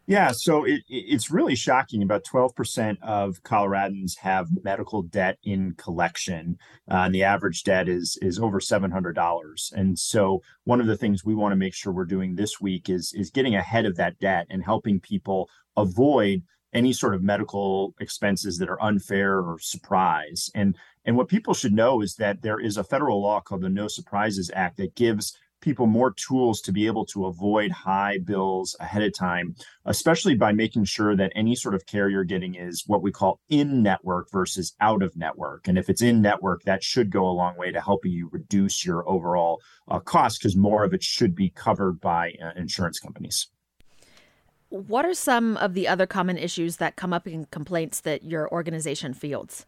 Yeah, 0.08 0.32
so 0.32 0.66
it, 0.66 0.82
it's 0.90 1.32
really 1.32 1.56
shocking. 1.56 2.02
About 2.02 2.26
12% 2.26 2.98
of 3.02 3.42
Coloradans 3.44 4.18
have 4.18 4.48
medical 4.64 5.04
debt 5.04 5.38
in 5.44 5.74
collection, 5.78 6.58
uh, 6.90 7.04
and 7.06 7.16
the 7.16 7.24
average 7.24 7.64
debt 7.64 7.88
is 7.88 8.18
is 8.22 8.40
over 8.40 8.60
$700. 8.60 9.72
And 9.74 9.98
so, 9.98 10.42
one 10.64 10.82
of 10.82 10.88
the 10.88 10.98
things 10.98 11.24
we 11.24 11.36
want 11.36 11.52
to 11.52 11.58
make 11.58 11.74
sure 11.74 11.94
we're 11.94 12.06
doing 12.06 12.36
this 12.36 12.60
week 12.60 12.90
is 12.90 13.14
is 13.14 13.30
getting 13.30 13.56
ahead 13.56 13.86
of 13.86 13.96
that 13.98 14.20
debt 14.20 14.48
and 14.50 14.64
helping 14.64 15.00
people 15.00 15.50
avoid 15.78 16.42
any 16.74 16.94
sort 16.94 17.14
of 17.14 17.22
medical 17.22 17.94
expenses 18.00 18.58
that 18.58 18.70
are 18.70 18.82
unfair 18.82 19.40
or 19.40 19.60
surprise. 19.60 20.50
And 20.56 20.76
and 21.06 21.16
what 21.16 21.30
people 21.30 21.54
should 21.54 21.74
know 21.74 22.02
is 22.02 22.16
that 22.16 22.42
there 22.42 22.60
is 22.60 22.78
a 22.78 22.84
federal 22.84 23.22
law 23.22 23.40
called 23.40 23.62
the 23.62 23.70
No 23.70 23.88
Surprises 23.88 24.52
Act 24.54 24.78
that 24.78 24.96
gives 24.96 25.38
people 25.62 25.88
more 25.88 26.12
tools 26.12 26.60
to 26.62 26.72
be 26.72 26.88
able 26.88 27.06
to 27.06 27.26
avoid 27.26 27.72
high 27.72 28.18
bills 28.18 28.76
ahead 28.80 29.04
of 29.04 29.14
time, 29.14 29.56
especially 29.86 30.36
by 30.36 30.52
making 30.52 30.84
sure 30.84 31.16
that 31.16 31.32
any 31.36 31.56
sort 31.56 31.76
of 31.76 31.86
care 31.86 32.10
you're 32.10 32.24
getting 32.24 32.56
is 32.56 32.84
what 32.88 33.02
we 33.02 33.12
call 33.12 33.40
in 33.50 33.82
network 33.82 34.30
versus 34.32 34.74
out 34.82 35.02
of 35.02 35.16
network. 35.16 35.68
And 35.68 35.78
if 35.78 35.90
it's 35.90 36.02
in 36.02 36.22
network, 36.22 36.64
that 36.64 36.84
should 36.84 37.10
go 37.10 37.26
a 37.28 37.32
long 37.32 37.56
way 37.58 37.72
to 37.72 37.80
helping 37.80 38.12
you 38.12 38.30
reduce 38.32 38.86
your 38.86 39.08
overall 39.08 39.62
uh, 39.88 40.00
cost 40.00 40.40
because 40.40 40.56
more 40.56 40.84
of 40.84 40.94
it 40.94 41.04
should 41.04 41.36
be 41.36 41.50
covered 41.50 42.02
by 42.02 42.34
uh, 42.44 42.52
insurance 42.56 43.00
companies. 43.00 43.48
What 44.70 45.06
are 45.06 45.14
some 45.14 45.58
of 45.58 45.74
the 45.74 45.88
other 45.88 46.08
common 46.08 46.38
issues 46.38 46.78
that 46.78 46.96
come 46.96 47.12
up 47.12 47.28
in 47.28 47.46
complaints 47.46 48.00
that 48.02 48.24
your 48.24 48.50
organization 48.54 49.14
fields? 49.14 49.66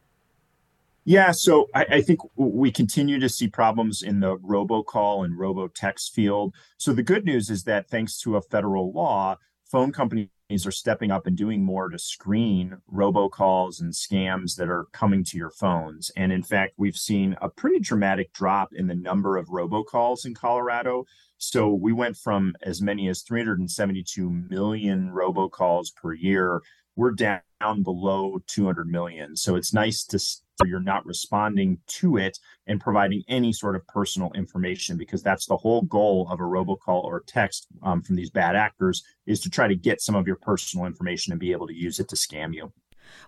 Yeah, 1.05 1.31
so 1.31 1.67
I, 1.75 1.85
I, 1.85 2.01
think 2.01 2.21
we 2.37 2.71
continue 2.71 3.19
to 3.19 3.27
see 3.27 3.49
problems 3.49 4.03
in 4.03 4.21
the 4.21 4.37
robocall 4.37 5.25
and 5.25 5.37
robotext 5.37 6.11
field. 6.11 6.55
So 6.77 6.93
the 6.93 7.03
good 7.03 7.25
news 7.25 7.49
is 7.49 7.65
that 7.65 7.89
thanks 7.89 8.17
to 8.19 8.37
a 8.37 8.41
federal 8.41 8.93
law, 8.93 9.35
phone 9.65 9.91
companies 9.91 10.29
are 10.65 10.71
stepping 10.71 11.11
up 11.11 11.27
and 11.27 11.35
doing 11.35 11.63
more 11.63 11.89
to 11.89 11.99
screen 11.99 12.77
robocalls 12.93 13.81
and 13.81 13.91
scams 13.91 14.55
that 14.55 14.69
are 14.69 14.85
coming 14.93 15.25
to 15.25 15.37
your 15.37 15.49
phones. 15.49 16.09
And 16.15 16.31
in 16.31 16.43
fact, 16.43 16.75
we've 16.77 16.95
seen 16.95 17.35
a 17.41 17.49
pretty 17.49 17.79
dramatic 17.79 18.31
drop 18.31 18.69
in 18.73 18.87
the 18.87 18.95
number 18.95 19.35
of 19.35 19.47
robocalls 19.47 20.25
in 20.25 20.33
Colorado. 20.33 21.05
So 21.37 21.73
we 21.73 21.91
went 21.91 22.15
from 22.15 22.55
as 22.61 22.81
many 22.81 23.09
as 23.09 23.23
372 23.23 24.29
million 24.29 25.11
robocalls 25.11 25.93
per 25.93 26.13
year. 26.13 26.61
We're 26.95 27.11
down 27.11 27.41
below 27.81 28.39
200 28.47 28.87
million. 28.87 29.35
So 29.35 29.55
it's 29.55 29.73
nice 29.73 30.05
to 30.05 30.19
you're 30.65 30.79
not 30.79 31.05
responding 31.05 31.79
to 31.87 32.17
it 32.17 32.37
and 32.67 32.79
providing 32.79 33.23
any 33.27 33.51
sort 33.51 33.75
of 33.75 33.85
personal 33.87 34.31
information 34.33 34.97
because 34.97 35.23
that's 35.23 35.45
the 35.47 35.57
whole 35.57 35.81
goal 35.83 36.27
of 36.29 36.39
a 36.39 36.43
robocall 36.43 37.03
or 37.03 37.23
text 37.27 37.67
um, 37.81 38.01
from 38.01 38.15
these 38.15 38.29
bad 38.29 38.55
actors 38.55 39.03
is 39.25 39.39
to 39.41 39.49
try 39.49 39.67
to 39.67 39.75
get 39.75 40.01
some 40.01 40.15
of 40.15 40.27
your 40.27 40.35
personal 40.37 40.85
information 40.85 41.33
and 41.33 41.39
be 41.39 41.51
able 41.51 41.67
to 41.67 41.73
use 41.73 41.99
it 41.99 42.07
to 42.09 42.15
scam 42.15 42.53
you. 42.53 42.71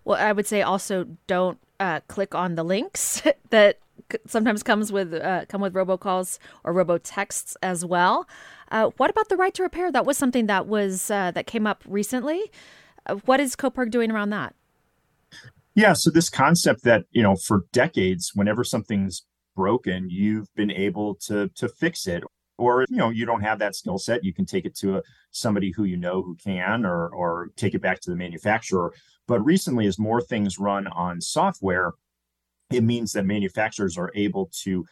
Well, 0.04 0.20
I 0.20 0.32
would 0.32 0.48
say 0.48 0.62
also 0.62 1.06
don't 1.28 1.60
uh, 1.80 2.00
click 2.08 2.34
on 2.36 2.56
the 2.56 2.64
links 2.64 3.22
that 3.50 3.80
sometimes 4.28 4.64
comes 4.64 4.92
with 4.92 5.14
uh, 5.14 5.46
come 5.48 5.62
with 5.62 5.74
robocalls 5.74 6.38
or 6.64 6.74
robotexts 6.74 7.56
as 7.62 7.86
well. 7.86 8.28
Uh, 8.72 8.92
what 8.98 9.10
about 9.10 9.30
the 9.30 9.38
right 9.38 9.54
to 9.54 9.64
repair? 9.64 9.92
That 9.92 10.06
was 10.06 10.18
something 10.18 10.48
that 10.48 10.68
was 10.68 11.10
uh, 11.12 11.32
that 11.32 11.48
came 11.48 11.68
up 11.68 11.84
recently. 11.88 12.52
Uh, 13.08 13.16
what 13.26 13.40
is 13.40 13.56
CoPIRG 13.56 13.92
doing 13.92 14.12
around 14.12 14.30
that? 14.32 14.56
Yeah, 15.76 15.94
so 15.94 16.10
this 16.10 16.30
concept 16.30 16.84
that, 16.84 17.04
you 17.12 17.22
know, 17.22 17.36
for 17.36 17.66
decades, 17.74 18.32
whenever 18.34 18.64
something's 18.64 19.26
broken, 19.56 20.10
you've 20.10 20.48
been 20.56 20.72
able 20.72 21.16
to 21.28 21.50
to 21.56 21.68
fix 21.68 22.08
it. 22.08 22.24
Or, 22.58 22.86
you 22.90 22.96
know, 22.96 23.10
you 23.10 23.26
don't 23.26 23.42
have 23.42 23.60
that 23.60 23.76
skill 23.76 23.98
set, 23.98 24.24
you 24.24 24.34
can 24.34 24.46
take 24.46 24.64
it 24.66 24.76
to 24.78 24.98
a, 24.98 25.02
somebody 25.32 25.72
who 25.76 25.84
you 25.84 25.98
know 25.98 26.22
who 26.22 26.36
can 26.42 26.86
or 26.86 27.10
or 27.10 27.50
take 27.58 27.74
it 27.74 27.82
back 27.82 28.00
to 28.02 28.10
the 28.10 28.16
manufacturer. 28.16 28.94
But 29.28 29.42
recently, 29.42 29.88
as 29.88 30.00
more 30.00 30.22
things 30.22 30.58
run 30.58 30.88
on 30.88 31.20
software, 31.20 31.92
it 32.72 32.84
means 32.84 33.12
that 33.12 33.26
manufacturers 33.26 33.98
are 33.98 34.12
able 34.16 34.50
to 34.64 34.86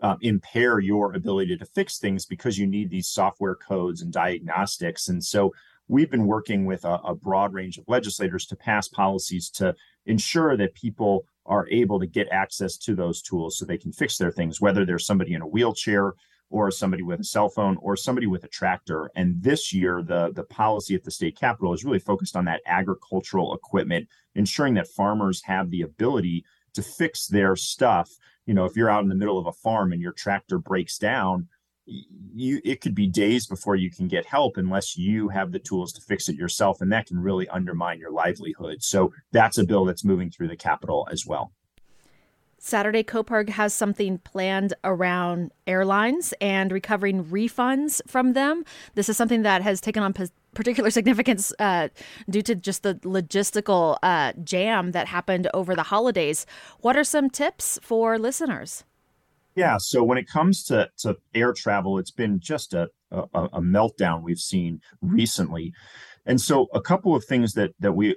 uh, 0.00 0.16
impair 0.20 0.78
your 0.78 1.14
ability 1.14 1.56
to 1.56 1.66
fix 1.66 1.98
things 1.98 2.24
because 2.26 2.58
you 2.58 2.66
need 2.66 2.90
these 2.90 3.08
software 3.08 3.56
codes 3.56 4.02
and 4.02 4.12
diagnostics. 4.12 5.08
And 5.08 5.22
so 5.24 5.52
we've 5.88 6.10
been 6.10 6.26
working 6.26 6.66
with 6.66 6.84
a, 6.84 7.00
a, 7.04 7.14
broad 7.14 7.52
range 7.52 7.78
of 7.78 7.84
legislators 7.88 8.46
to 8.46 8.56
pass 8.56 8.88
policies 8.88 9.50
to 9.50 9.74
ensure 10.06 10.56
that 10.56 10.74
people 10.74 11.24
are 11.46 11.66
able 11.70 11.98
to 11.98 12.06
get 12.06 12.28
access 12.30 12.76
to 12.76 12.94
those 12.94 13.22
tools 13.22 13.56
so 13.56 13.64
they 13.64 13.78
can 13.78 13.92
fix 13.92 14.18
their 14.18 14.30
things, 14.30 14.60
whether 14.60 14.84
there's 14.84 15.06
somebody 15.06 15.32
in 15.32 15.42
a 15.42 15.46
wheelchair 15.46 16.12
or 16.50 16.70
somebody 16.70 17.02
with 17.02 17.20
a 17.20 17.24
cell 17.24 17.48
phone 17.48 17.76
or 17.80 17.96
somebody 17.96 18.26
with 18.26 18.44
a 18.44 18.48
tractor. 18.48 19.10
And 19.16 19.42
this 19.42 19.72
year, 19.72 20.02
the, 20.02 20.32
the 20.34 20.44
policy 20.44 20.94
at 20.94 21.04
the 21.04 21.10
state 21.10 21.38
capitol 21.38 21.74
is 21.74 21.84
really 21.84 21.98
focused 21.98 22.36
on 22.36 22.44
that 22.46 22.62
agricultural 22.66 23.54
equipment, 23.54 24.08
ensuring 24.34 24.74
that 24.74 24.88
farmers 24.88 25.42
have 25.44 25.70
the 25.70 25.82
ability 25.82 26.44
to 26.74 26.82
fix 26.82 27.26
their 27.26 27.56
stuff. 27.56 28.10
You 28.46 28.54
know, 28.54 28.64
if 28.64 28.76
you're 28.76 28.90
out 28.90 29.02
in 29.02 29.08
the 29.08 29.14
middle 29.14 29.38
of 29.38 29.46
a 29.46 29.52
farm 29.52 29.92
and 29.92 30.00
your 30.00 30.12
tractor 30.12 30.58
breaks 30.58 30.96
down, 30.96 31.48
you 32.34 32.60
it 32.64 32.80
could 32.80 32.94
be 32.94 33.06
days 33.06 33.46
before 33.46 33.76
you 33.76 33.90
can 33.90 34.08
get 34.08 34.26
help 34.26 34.56
unless 34.56 34.96
you 34.96 35.28
have 35.28 35.52
the 35.52 35.58
tools 35.58 35.92
to 35.92 36.00
fix 36.00 36.28
it 36.28 36.36
yourself 36.36 36.80
and 36.80 36.92
that 36.92 37.06
can 37.06 37.18
really 37.18 37.48
undermine 37.48 37.98
your 37.98 38.10
livelihood 38.10 38.82
so 38.82 39.12
that's 39.32 39.58
a 39.58 39.64
bill 39.64 39.84
that's 39.84 40.04
moving 40.04 40.30
through 40.30 40.48
the 40.48 40.56
capitol 40.56 41.08
as 41.10 41.26
well 41.26 41.52
Saturday, 42.60 43.04
CoPIRG 43.04 43.50
has 43.50 43.72
something 43.72 44.18
planned 44.18 44.74
around 44.82 45.52
airlines 45.68 46.34
and 46.40 46.72
recovering 46.72 47.24
refunds 47.24 48.00
from 48.08 48.32
them. 48.32 48.64
This 48.94 49.08
is 49.08 49.16
something 49.16 49.42
that 49.42 49.62
has 49.62 49.80
taken 49.80 50.02
on 50.02 50.12
particular 50.54 50.90
significance 50.98 51.52
uh, 51.60 51.88
due 52.28 52.42
to 52.42 52.56
just 52.56 52.82
the 52.82 52.96
logistical 52.96 53.96
uh, 54.02 54.32
jam 54.42 54.90
that 54.90 55.06
happened 55.06 55.48
over 55.54 55.76
the 55.76 55.84
holidays. 55.84 56.46
What 56.80 56.96
are 56.96 57.04
some 57.04 57.30
tips 57.30 57.78
for 57.80 58.18
listeners? 58.18 58.82
Yeah. 59.58 59.78
So 59.78 60.04
when 60.04 60.18
it 60.18 60.28
comes 60.28 60.62
to, 60.66 60.88
to 60.98 61.16
air 61.34 61.52
travel, 61.52 61.98
it's 61.98 62.12
been 62.12 62.38
just 62.38 62.74
a, 62.74 62.88
a, 63.10 63.24
a 63.34 63.60
meltdown 63.60 64.22
we've 64.22 64.38
seen 64.38 64.80
recently. 65.00 65.72
And 66.26 66.40
so 66.40 66.68
a 66.72 66.80
couple 66.80 67.16
of 67.16 67.24
things 67.24 67.54
that 67.54 67.72
that 67.80 67.90
we 67.90 68.14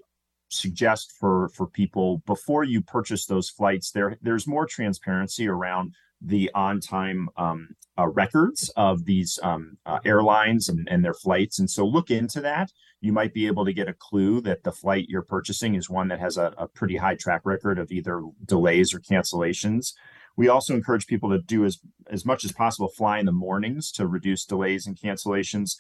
suggest 0.50 1.12
for 1.20 1.50
for 1.50 1.66
people 1.66 2.22
before 2.28 2.64
you 2.64 2.80
purchase 2.80 3.26
those 3.26 3.50
flights 3.50 3.92
there 3.92 4.18
there's 4.22 4.46
more 4.46 4.66
transparency 4.66 5.48
around 5.48 5.94
the 6.20 6.52
on-time 6.54 7.30
um, 7.38 7.70
uh, 7.98 8.06
records 8.06 8.70
of 8.76 9.06
these 9.06 9.40
um, 9.44 9.78
uh, 9.86 10.00
airlines 10.04 10.68
and, 10.68 10.90
and, 10.92 11.06
their 11.06 11.14
flights 11.14 11.58
and 11.58 11.70
so 11.70 11.86
look 11.86 12.12
into 12.12 12.42
that 12.42 12.70
you 13.00 13.14
might 13.14 13.34
be 13.34 13.48
able 13.48 13.64
to 13.64 13.72
get 13.72 13.88
a 13.88 13.94
clue 13.94 14.42
that 14.42 14.62
the 14.64 14.74
flight 14.74 15.06
you're 15.08 15.22
purchasing 15.22 15.76
is 15.76 15.90
one 15.90 16.10
that 16.10 16.20
has 16.20 16.36
a, 16.36 16.54
a 16.58 16.68
pretty 16.68 16.98
high 16.98 17.16
track 17.16 17.44
record 17.46 17.80
of 17.80 17.90
either 17.90 18.22
delays 18.46 18.94
or 18.94 19.00
cancellations 19.00 19.94
we 20.38 20.48
also 20.48 20.74
encourage 20.74 21.08
people 21.08 21.30
to 21.30 21.40
do 21.40 21.66
as, 21.66 21.80
as 22.10 22.26
much 22.26 22.46
as 22.46 22.52
possible 22.52 22.90
fly 22.90 23.20
in 23.20 23.26
the 23.26 23.32
mornings 23.32 23.92
to 23.94 24.08
reduce 24.08 24.46
delays 24.46 24.88
and 24.88 24.98
cancellations. 24.98 25.76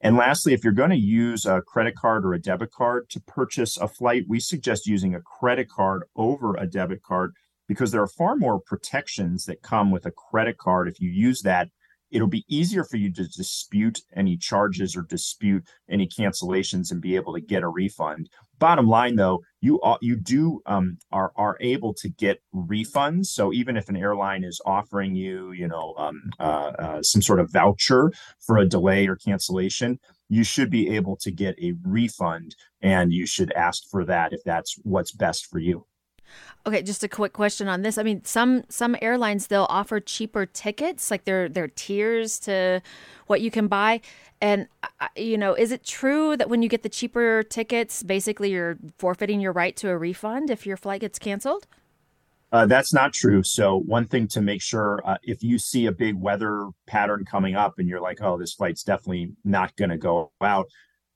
And 0.00 0.16
lastly, 0.16 0.52
if 0.52 0.62
you're 0.62 0.72
going 0.72 0.90
to 0.90 0.96
use 0.96 1.46
a 1.46 1.62
credit 1.62 1.96
card 1.96 2.24
or 2.24 2.34
a 2.34 2.40
debit 2.40 2.72
card 2.72 3.08
to 3.10 3.20
purchase 3.20 3.76
a 3.76 3.88
flight, 3.88 4.24
we 4.28 4.40
suggest 4.40 4.86
using 4.86 5.14
a 5.14 5.20
credit 5.20 5.68
card 5.68 6.04
over 6.14 6.54
a 6.54 6.66
debit 6.66 7.02
card 7.02 7.32
because 7.68 7.90
there 7.90 8.02
are 8.02 8.08
far 8.08 8.36
more 8.36 8.60
protections 8.60 9.44
that 9.46 9.62
come 9.62 9.90
with 9.90 10.06
a 10.06 10.12
credit 10.12 10.56
card 10.58 10.88
if 10.88 11.00
you 11.00 11.10
use 11.10 11.42
that 11.42 11.68
it'll 12.10 12.28
be 12.28 12.44
easier 12.48 12.84
for 12.84 12.96
you 12.96 13.12
to 13.12 13.26
dispute 13.28 14.00
any 14.14 14.36
charges 14.36 14.96
or 14.96 15.02
dispute 15.02 15.64
any 15.88 16.08
cancellations 16.08 16.90
and 16.90 17.00
be 17.00 17.16
able 17.16 17.34
to 17.34 17.40
get 17.40 17.62
a 17.62 17.68
refund. 17.68 18.28
Bottom 18.58 18.86
line, 18.86 19.16
though, 19.16 19.42
you 19.60 19.80
you 20.00 20.16
do 20.16 20.62
um, 20.66 20.98
are 21.12 21.32
are 21.36 21.56
able 21.60 21.92
to 21.94 22.08
get 22.08 22.40
refunds. 22.54 23.26
So 23.26 23.52
even 23.52 23.76
if 23.76 23.88
an 23.88 23.96
airline 23.96 24.44
is 24.44 24.60
offering 24.64 25.14
you, 25.14 25.52
you 25.52 25.68
know, 25.68 25.94
um, 25.98 26.22
uh, 26.40 26.72
uh, 26.78 27.02
some 27.02 27.22
sort 27.22 27.40
of 27.40 27.52
voucher 27.52 28.12
for 28.40 28.56
a 28.56 28.66
delay 28.66 29.06
or 29.06 29.16
cancellation, 29.16 29.98
you 30.28 30.44
should 30.44 30.70
be 30.70 30.88
able 30.96 31.16
to 31.18 31.30
get 31.30 31.58
a 31.60 31.74
refund, 31.84 32.56
and 32.80 33.12
you 33.12 33.26
should 33.26 33.52
ask 33.52 33.82
for 33.90 34.04
that 34.04 34.32
if 34.32 34.40
that's 34.44 34.76
what's 34.82 35.12
best 35.12 35.46
for 35.46 35.58
you. 35.58 35.86
Okay, 36.66 36.82
just 36.82 37.04
a 37.04 37.08
quick 37.08 37.32
question 37.32 37.68
on 37.68 37.82
this. 37.82 37.96
I 37.98 38.02
mean, 38.02 38.24
some 38.24 38.64
some 38.68 38.96
airlines 39.00 39.46
they'll 39.46 39.66
offer 39.68 40.00
cheaper 40.00 40.46
tickets, 40.46 41.10
like 41.10 41.24
their 41.24 41.48
their 41.48 41.68
tiers 41.68 42.38
to 42.40 42.82
what 43.26 43.40
you 43.40 43.50
can 43.50 43.68
buy. 43.68 44.00
And 44.40 44.68
uh, 44.82 45.08
you 45.16 45.38
know, 45.38 45.54
is 45.54 45.70
it 45.70 45.84
true 45.84 46.36
that 46.36 46.48
when 46.48 46.62
you 46.62 46.68
get 46.68 46.82
the 46.82 46.88
cheaper 46.88 47.42
tickets, 47.42 48.02
basically 48.02 48.50
you're 48.50 48.78
forfeiting 48.98 49.40
your 49.40 49.52
right 49.52 49.76
to 49.76 49.90
a 49.90 49.96
refund 49.96 50.50
if 50.50 50.66
your 50.66 50.76
flight 50.76 51.00
gets 51.00 51.18
canceled? 51.18 51.66
Uh, 52.52 52.64
that's 52.64 52.94
not 52.94 53.12
true. 53.12 53.42
So 53.42 53.80
one 53.80 54.06
thing 54.06 54.28
to 54.28 54.40
make 54.40 54.62
sure, 54.62 55.02
uh, 55.04 55.18
if 55.22 55.42
you 55.42 55.58
see 55.58 55.86
a 55.86 55.92
big 55.92 56.14
weather 56.14 56.68
pattern 56.86 57.24
coming 57.24 57.56
up 57.56 57.74
and 57.78 57.88
you're 57.88 58.00
like, 58.00 58.22
oh, 58.22 58.38
this 58.38 58.54
flight's 58.54 58.84
definitely 58.84 59.32
not 59.44 59.74
going 59.76 59.90
to 59.90 59.98
go 59.98 60.30
out, 60.40 60.66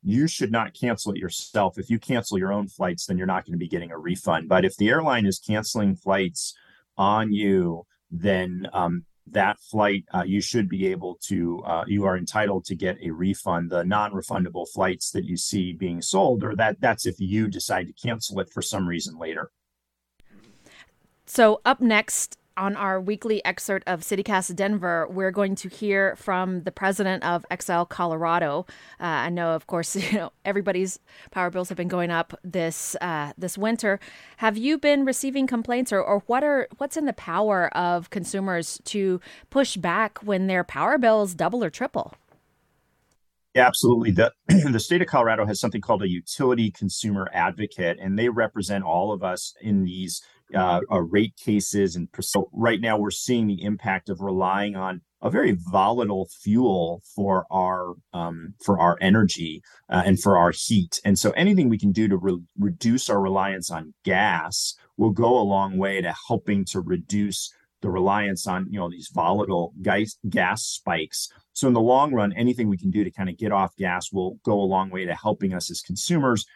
you 0.02 0.26
should 0.26 0.50
not 0.50 0.74
cancel 0.74 1.12
it 1.12 1.18
yourself. 1.18 1.78
If 1.78 1.90
you 1.90 1.98
cancel 1.98 2.38
your 2.38 2.52
own 2.52 2.68
flights, 2.68 3.06
then 3.06 3.18
you're 3.18 3.26
not 3.26 3.44
going 3.44 3.52
to 3.52 3.58
be 3.58 3.68
getting 3.68 3.90
a 3.90 3.98
refund. 3.98 4.48
But 4.48 4.64
if 4.64 4.76
the 4.76 4.88
airline 4.88 5.26
is 5.26 5.38
canceling 5.38 5.94
flights 5.94 6.54
on 6.96 7.32
you, 7.32 7.84
then 8.10 8.66
um, 8.72 9.04
that 9.32 9.60
flight 9.60 10.04
uh, 10.12 10.24
you 10.26 10.40
should 10.40 10.68
be 10.68 10.86
able 10.88 11.16
to 11.22 11.62
uh, 11.64 11.84
you 11.86 12.04
are 12.04 12.16
entitled 12.16 12.64
to 12.64 12.74
get 12.74 12.96
a 13.02 13.10
refund 13.10 13.70
the 13.70 13.84
non-refundable 13.84 14.66
flights 14.68 15.10
that 15.10 15.24
you 15.24 15.36
see 15.36 15.72
being 15.72 16.02
sold 16.02 16.42
or 16.42 16.56
that 16.56 16.80
that's 16.80 17.06
if 17.06 17.20
you 17.20 17.46
decide 17.46 17.86
to 17.86 17.92
cancel 17.92 18.40
it 18.40 18.50
for 18.50 18.62
some 18.62 18.88
reason 18.88 19.16
later 19.18 19.50
so 21.26 21.60
up 21.64 21.80
next 21.80 22.38
on 22.56 22.76
our 22.76 23.00
weekly 23.00 23.44
excerpt 23.44 23.88
of 23.88 24.00
CityCast 24.00 24.54
Denver, 24.56 25.06
we're 25.10 25.30
going 25.30 25.54
to 25.56 25.68
hear 25.68 26.16
from 26.16 26.62
the 26.62 26.72
president 26.72 27.24
of 27.24 27.44
Xcel 27.50 27.88
Colorado. 27.88 28.66
Uh, 29.00 29.04
I 29.04 29.30
know, 29.30 29.50
of 29.52 29.66
course, 29.66 29.96
you 30.12 30.18
know 30.18 30.32
everybody's 30.44 30.98
power 31.30 31.50
bills 31.50 31.68
have 31.68 31.76
been 31.76 31.88
going 31.88 32.10
up 32.10 32.38
this 32.44 32.96
uh, 33.00 33.32
this 33.38 33.56
winter. 33.56 34.00
Have 34.38 34.56
you 34.56 34.78
been 34.78 35.04
receiving 35.04 35.46
complaints, 35.46 35.92
or, 35.92 36.02
or 36.02 36.22
what 36.26 36.44
are 36.44 36.68
what's 36.78 36.96
in 36.96 37.06
the 37.06 37.12
power 37.12 37.68
of 37.76 38.10
consumers 38.10 38.80
to 38.84 39.20
push 39.50 39.76
back 39.76 40.18
when 40.18 40.46
their 40.46 40.64
power 40.64 40.98
bills 40.98 41.34
double 41.34 41.64
or 41.64 41.70
triple? 41.70 42.14
Yeah, 43.54 43.66
absolutely. 43.66 44.12
The 44.12 44.32
the 44.70 44.80
state 44.80 45.02
of 45.02 45.08
Colorado 45.08 45.44
has 45.44 45.60
something 45.60 45.80
called 45.80 46.02
a 46.02 46.08
utility 46.08 46.70
consumer 46.70 47.28
advocate, 47.32 47.98
and 48.00 48.18
they 48.18 48.28
represent 48.28 48.84
all 48.84 49.12
of 49.12 49.24
us 49.24 49.54
in 49.60 49.84
these 49.84 50.22
uh, 50.54 50.80
uh, 50.90 51.00
rate 51.00 51.36
cases. 51.36 51.96
And 51.96 52.08
so 52.20 52.50
right 52.52 52.80
now 52.80 52.98
we're 52.98 53.10
seeing 53.10 53.46
the 53.46 53.62
impact 53.62 54.08
of 54.08 54.20
relying 54.20 54.76
on 54.76 55.02
a 55.22 55.30
very 55.30 55.52
volatile 55.52 56.28
fuel 56.42 57.02
for 57.14 57.44
our 57.50 57.94
um, 58.12 58.54
for 58.64 58.80
our 58.80 58.96
energy 59.00 59.62
uh, 59.88 60.02
and 60.04 60.20
for 60.20 60.38
our 60.38 60.52
heat. 60.52 61.00
And 61.04 61.18
so 61.18 61.30
anything 61.32 61.68
we 61.68 61.78
can 61.78 61.92
do 61.92 62.08
to 62.08 62.16
re- 62.16 62.42
reduce 62.58 63.10
our 63.10 63.20
reliance 63.20 63.70
on 63.70 63.94
gas 64.04 64.74
will 64.96 65.10
go 65.10 65.38
a 65.38 65.42
long 65.42 65.76
way 65.76 66.00
to 66.00 66.14
helping 66.28 66.64
to 66.66 66.80
reduce 66.80 67.52
the 67.82 67.90
reliance 67.90 68.46
on 68.46 68.66
you 68.70 68.78
know 68.78 68.90
these 68.90 69.10
volatile 69.12 69.72
gas, 69.82 70.16
gas 70.28 70.64
spikes. 70.64 71.28
So 71.52 71.68
in 71.68 71.74
the 71.74 71.80
long 71.80 72.12
run, 72.12 72.32
anything 72.32 72.68
we 72.68 72.78
can 72.78 72.90
do 72.90 73.04
to 73.04 73.10
kind 73.10 73.28
of 73.28 73.36
get 73.36 73.52
off 73.52 73.76
gas 73.76 74.12
will 74.12 74.38
go 74.44 74.54
a 74.54 74.62
long 74.62 74.90
way 74.90 75.04
to 75.04 75.14
helping 75.14 75.52
us 75.52 75.70
as 75.70 75.80
consumers. 75.80 76.46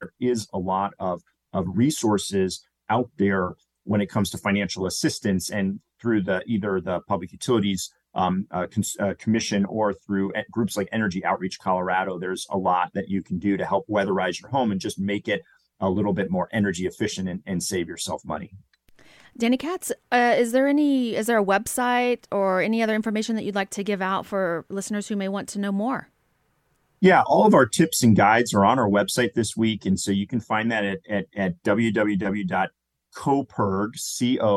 There 0.00 0.12
is 0.20 0.46
a 0.52 0.58
lot 0.58 0.92
of 0.98 1.22
of 1.52 1.66
resources 1.68 2.62
out 2.88 3.10
there 3.18 3.54
when 3.84 4.00
it 4.00 4.06
comes 4.06 4.30
to 4.30 4.38
financial 4.38 4.86
assistance 4.86 5.50
and 5.50 5.80
through 6.00 6.22
the 6.22 6.42
either 6.46 6.80
the 6.80 7.00
public 7.08 7.32
utilities 7.32 7.90
um, 8.14 8.46
uh, 8.50 8.66
uh, 8.98 9.14
commission 9.18 9.64
or 9.66 9.92
through 9.92 10.32
groups 10.50 10.76
like 10.76 10.88
energy 10.90 11.24
outreach 11.24 11.58
colorado 11.58 12.18
there's 12.18 12.46
a 12.50 12.56
lot 12.56 12.90
that 12.94 13.08
you 13.08 13.22
can 13.22 13.38
do 13.38 13.56
to 13.56 13.64
help 13.64 13.86
weatherize 13.88 14.40
your 14.40 14.50
home 14.50 14.72
and 14.72 14.80
just 14.80 14.98
make 14.98 15.28
it 15.28 15.42
a 15.80 15.88
little 15.88 16.12
bit 16.12 16.30
more 16.30 16.48
energy 16.52 16.86
efficient 16.86 17.28
and, 17.28 17.42
and 17.46 17.62
save 17.62 17.88
yourself 17.88 18.24
money. 18.24 18.52
Danny 19.36 19.58
katz 19.58 19.92
uh, 20.10 20.34
is 20.38 20.52
there 20.52 20.66
any 20.66 21.14
is 21.14 21.26
there 21.26 21.38
a 21.38 21.44
website 21.44 22.24
or 22.32 22.62
any 22.62 22.82
other 22.82 22.94
information 22.94 23.36
that 23.36 23.44
you'd 23.44 23.54
like 23.54 23.68
to 23.70 23.84
give 23.84 24.00
out 24.00 24.24
for 24.24 24.64
listeners 24.70 25.08
who 25.08 25.16
may 25.16 25.28
want 25.28 25.46
to 25.50 25.58
know 25.58 25.70
more 25.70 26.08
yeah, 27.06 27.22
all 27.22 27.46
of 27.46 27.54
our 27.54 27.66
tips 27.66 28.02
and 28.02 28.16
guides 28.16 28.52
are 28.52 28.64
on 28.64 28.80
our 28.80 28.88
website 28.88 29.34
this 29.34 29.56
week. 29.56 29.86
And 29.86 29.98
so 29.98 30.10
you 30.10 30.26
can 30.26 30.40
find 30.40 30.72
that 30.72 30.84
at, 30.84 30.98
at, 31.08 31.26
at 31.36 31.62
www.copirg, 31.62 32.68
C-O-P-I-R-G 33.96 34.48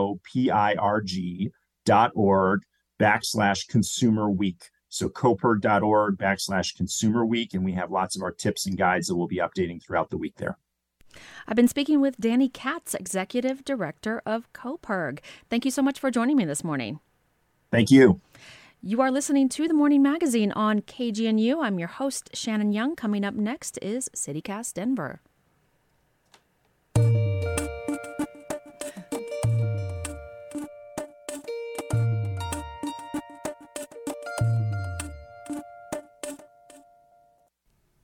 dot 1.85 2.11
org 2.15 2.61
backslash 2.99 3.67
consumer 3.67 4.29
week. 4.29 4.69
So 4.89 5.09
copirg.org 5.09 6.17
backslash 6.17 6.75
consumer 6.75 7.23
week. 7.23 7.53
And 7.53 7.63
we 7.63 7.73
have 7.73 7.91
lots 7.91 8.15
of 8.15 8.23
our 8.23 8.31
tips 8.31 8.65
and 8.65 8.75
guides 8.75 9.05
that 9.07 9.15
we'll 9.15 9.27
be 9.27 9.37
updating 9.37 9.79
throughout 9.83 10.09
the 10.09 10.17
week 10.17 10.37
there. 10.37 10.57
I've 11.47 11.55
been 11.55 11.67
speaking 11.67 12.01
with 12.01 12.17
Danny 12.19 12.49
Katz, 12.49 12.95
Executive 12.95 13.63
Director 13.63 14.23
of 14.25 14.51
Copirg. 14.53 15.19
Thank 15.51 15.65
you 15.65 15.71
so 15.71 15.83
much 15.83 15.99
for 15.99 16.09
joining 16.09 16.37
me 16.37 16.45
this 16.45 16.63
morning. 16.63 16.99
Thank 17.71 17.91
you. 17.91 18.19
You 18.81 19.01
are 19.01 19.11
listening 19.11 19.49
to 19.49 19.67
the 19.67 19.73
Morning 19.73 20.01
Magazine 20.01 20.53
on 20.53 20.79
KGNU. 20.79 21.61
I'm 21.61 21.79
your 21.79 21.89
host, 21.89 22.29
Shannon 22.33 22.71
Young. 22.71 22.95
Coming 22.95 23.25
up 23.25 23.33
next 23.33 23.77
is 23.81 24.09
CityCast 24.15 24.75
Denver. 24.75 25.19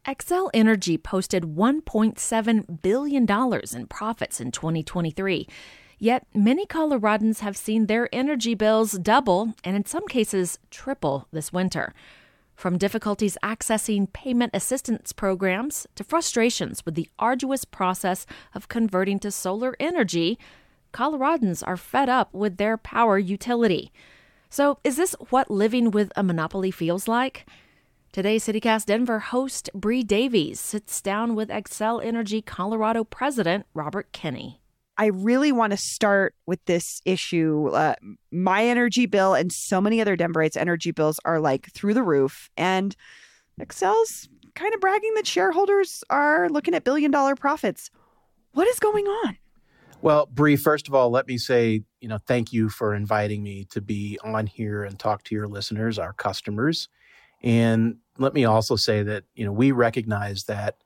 Xcel 0.05 0.49
Energy 0.53 0.97
posted 0.97 1.43
$1.7 1.43 2.81
billion 2.81 3.25
in 3.25 3.87
profits 3.87 4.41
in 4.41 4.51
2023. 4.51 5.47
Yet 5.97 6.25
many 6.33 6.65
Coloradans 6.65 7.39
have 7.39 7.55
seen 7.55 7.85
their 7.85 8.09
energy 8.13 8.53
bills 8.53 8.93
double 8.93 9.53
and 9.63 9.75
in 9.75 9.85
some 9.85 10.07
cases 10.07 10.59
triple 10.69 11.27
this 11.31 11.53
winter. 11.53 11.93
From 12.55 12.77
difficulties 12.77 13.37
accessing 13.43 14.11
payment 14.11 14.51
assistance 14.53 15.11
programs 15.11 15.87
to 15.95 16.03
frustrations 16.03 16.85
with 16.85 16.95
the 16.95 17.09
arduous 17.19 17.65
process 17.65 18.25
of 18.53 18.69
converting 18.69 19.19
to 19.19 19.31
solar 19.31 19.75
energy, 19.79 20.39
Coloradans 20.93 21.61
are 21.65 21.75
fed 21.75 22.07
up 22.07 22.33
with 22.33 22.55
their 22.55 22.77
power 22.77 23.19
utility. 23.19 23.91
So, 24.49 24.79
is 24.85 24.95
this 24.95 25.13
what 25.29 25.51
living 25.51 25.91
with 25.91 26.13
a 26.15 26.23
monopoly 26.23 26.71
feels 26.71 27.09
like? 27.09 27.45
Today, 28.13 28.37
CityCast 28.37 28.85
Denver 28.85 29.19
host 29.19 29.69
Bree 29.73 30.03
Davies 30.03 30.57
sits 30.57 31.01
down 31.01 31.35
with 31.35 31.49
Xcel 31.49 32.01
Energy 32.01 32.41
Colorado 32.41 33.03
President 33.03 33.65
Robert 33.73 34.13
Kenny. 34.13 34.61
I 34.97 35.07
really 35.07 35.51
want 35.51 35.71
to 35.71 35.77
start 35.77 36.35
with 36.45 36.63
this 36.65 37.01
issue. 37.05 37.69
Uh, 37.69 37.95
my 38.31 38.63
energy 38.63 39.05
bill 39.05 39.33
and 39.33 39.51
so 39.51 39.81
many 39.81 39.99
other 39.99 40.15
Denverites' 40.15 40.55
energy 40.55 40.91
bills 40.91 41.19
are 41.25 41.39
like 41.39 41.71
through 41.71 41.93
the 41.93 42.03
roof. 42.03 42.49
And 42.55 42.95
Xcel's 43.59 44.29
kind 44.55 44.73
of 44.73 44.79
bragging 44.79 45.13
that 45.15 45.27
shareholders 45.27 46.03
are 46.09 46.49
looking 46.49 46.73
at 46.73 46.83
billion 46.83 47.11
dollar 47.11 47.35
profits. 47.35 47.91
What 48.53 48.67
is 48.67 48.79
going 48.79 49.05
on? 49.05 49.37
Well, 50.01 50.27
Bree, 50.27 50.55
first 50.55 50.87
of 50.87 50.93
all, 50.93 51.09
let 51.09 51.27
me 51.27 51.37
say, 51.37 51.83
you 51.99 52.07
know, 52.07 52.19
thank 52.25 52.53
you 52.53 52.69
for 52.69 52.93
inviting 52.93 53.43
me 53.43 53.65
to 53.71 53.81
be 53.81 54.19
on 54.23 54.47
here 54.47 54.83
and 54.83 54.97
talk 54.97 55.23
to 55.23 55.35
your 55.35 55.47
listeners, 55.47 55.97
our 55.97 56.13
customers. 56.13 56.87
And 57.41 57.97
let 58.17 58.33
me 58.33 58.45
also 58.45 58.75
say 58.75 59.03
that, 59.03 59.23
you 59.35 59.45
know, 59.45 59.51
we 59.51 59.71
recognize 59.71 60.45
that 60.45 60.77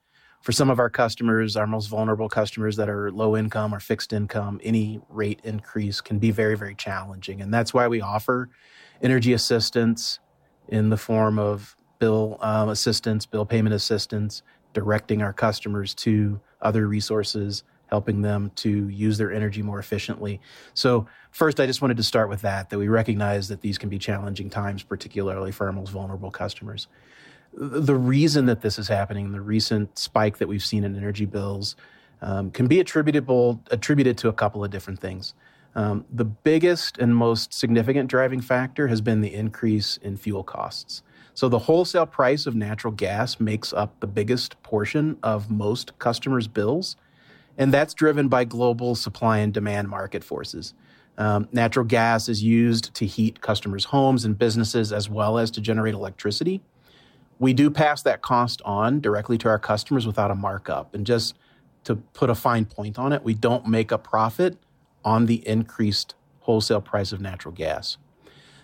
for 0.42 0.52
some 0.52 0.70
of 0.70 0.80
our 0.80 0.90
customers, 0.90 1.56
our 1.56 1.68
most 1.68 1.88
vulnerable 1.88 2.30
customers 2.30 2.78
that 2.78 2.90
are 2.90 3.12
low 3.12 3.36
income 3.36 3.74
or 3.74 3.80
fixed 3.80 4.14
income, 4.14 4.60
any 4.64 5.02
rate 5.10 5.42
increase 5.44 6.00
can 6.00 6.18
be 6.18 6.32
very, 6.32 6.56
very 6.56 6.76
challenging. 6.76 7.42
And 7.42 7.54
that's 7.54 7.74
why 7.74 7.88
we 7.88 8.00
offer 8.02 8.50
energy 9.02 9.34
assistance 9.34 10.20
in 10.70 10.90
the 10.90 10.98
form 10.98 11.38
of 11.38 11.76
bill 12.00 12.38
um, 12.42 12.70
assistance, 12.70 13.26
bill 13.26 13.46
payment 13.46 13.76
assistance, 13.76 14.42
directing 14.74 15.22
our 15.22 15.34
customers 15.34 15.94
to 15.94 16.40
other 16.62 16.88
resources, 16.88 17.64
helping 17.88 18.22
them 18.22 18.52
to 18.56 18.88
use 18.88 19.18
their 19.18 19.34
energy 19.34 19.62
more 19.62 19.80
efficiently. 19.80 20.40
So, 20.74 21.08
first, 21.32 21.60
I 21.60 21.66
just 21.66 21.82
wanted 21.82 21.98
to 21.98 22.04
start 22.04 22.30
with 22.30 22.42
that, 22.42 22.70
that 22.70 22.78
we 22.78 22.88
recognize 22.88 23.48
that 23.50 23.62
these 23.62 23.78
can 23.78 23.90
be 23.90 23.98
challenging 23.98 24.50
times, 24.50 24.84
particularly 24.84 25.52
for 25.52 25.68
our 25.68 25.74
most 25.74 25.90
vulnerable 25.90 26.32
customers 26.32 26.88
the 27.54 27.96
reason 27.96 28.46
that 28.46 28.62
this 28.62 28.78
is 28.80 28.88
happening, 28.88 29.32
the 29.32 29.42
recent 29.42 29.98
spike 29.98 30.38
that 30.38 30.48
we've 30.48 30.64
seen 30.64 30.84
in 30.84 30.96
energy 30.96 31.26
bills, 31.26 31.76
um, 32.22 32.52
can 32.52 32.68
be 32.68 32.80
attributable 32.80 33.62
attributed 33.72 34.18
to 34.20 34.30
a 34.30 34.34
couple 34.34 34.64
of 34.64 34.72
different 34.72 35.00
things. 35.00 35.34
Um, 35.76 36.06
the 36.12 36.26
biggest 36.26 36.98
and 36.98 37.16
most 37.16 37.54
significant 37.54 38.10
driving 38.10 38.42
factor 38.42 38.88
has 38.88 39.02
been 39.02 39.22
the 39.22 39.34
increase 39.34 39.98
in 39.98 40.18
fuel 40.18 40.44
costs. 40.44 41.04
So 41.34 41.48
the 41.48 41.60
wholesale 41.60 42.06
price 42.06 42.46
of 42.46 42.56
natural 42.56 42.92
gas 42.92 43.40
makes 43.40 43.72
up 43.72 44.00
the 44.00 44.08
biggest 44.08 44.62
portion 44.64 45.18
of 45.24 45.50
most 45.50 45.98
customers' 46.00 46.48
bills, 46.48 46.98
and 47.58 47.74
that's 47.74 47.94
driven 47.94 48.28
by 48.28 48.44
global 48.44 48.96
supply 48.96 49.38
and 49.38 49.54
demand 49.54 49.90
market 49.90 50.24
forces. 50.24 50.74
Um, 51.18 51.48
natural 51.52 51.86
gas 51.86 52.30
is 52.30 52.44
used 52.44 52.94
to 52.96 53.06
heat 53.06 53.42
customers' 53.42 53.86
homes 53.86 54.26
and 54.26 54.38
businesses 54.38 54.92
as 54.92 55.10
well 55.10 55.38
as 55.38 55.52
to 55.52 55.62
generate 55.62 55.94
electricity. 55.94 56.62
We 57.40 57.54
do 57.54 57.72
pass 57.72 58.02
that 58.04 58.22
cost 58.22 58.62
on 58.66 59.00
directly 59.00 59.38
to 59.40 59.50
our 59.50 59.60
customers 59.60 60.06
without 60.06 60.30
a 60.30 60.36
markup. 60.36 60.94
And 60.94 61.06
just 61.06 61.36
to 61.86 61.96
put 61.96 62.30
a 62.30 62.36
fine 62.36 62.66
point 62.66 63.00
on 63.00 63.14
it, 63.14 63.24
we 63.24 63.34
don't 63.34 63.66
make 63.66 63.92
a 63.92 63.98
profit 63.98 64.58
on 65.06 65.26
the 65.26 65.48
increased 65.48 66.16
wholesale 66.42 66.82
price 66.82 67.12
of 67.12 67.22
natural 67.22 67.54
gas. 67.54 67.98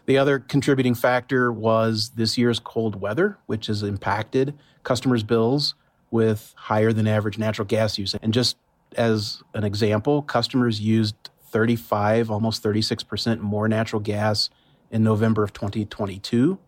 The 0.06 0.18
other 0.18 0.40
contributing 0.40 0.94
factor 0.94 1.52
was 1.52 2.12
this 2.16 2.38
year's 2.38 2.60
cold 2.60 3.02
weather, 3.02 3.38
which 3.48 3.68
has 3.68 3.82
impacted 3.82 4.54
customers' 4.84 5.24
bills 5.24 5.74
with 6.12 6.54
higher 6.56 6.94
than 6.94 7.08
average 7.08 7.38
natural 7.38 7.66
gas 7.66 7.98
use. 7.98 8.14
And 8.22 8.34
just 8.34 8.58
as 8.96 9.42
an 9.54 9.64
example, 9.64 10.22
customers 10.22 10.80
used 10.80 11.16
35, 11.50 12.30
almost 12.30 12.62
36% 12.62 13.40
more 13.40 13.68
natural 13.68 14.02
gas 14.02 14.50
in 14.92 15.04
November 15.04 15.44
of 15.44 15.54
2022 15.54 16.60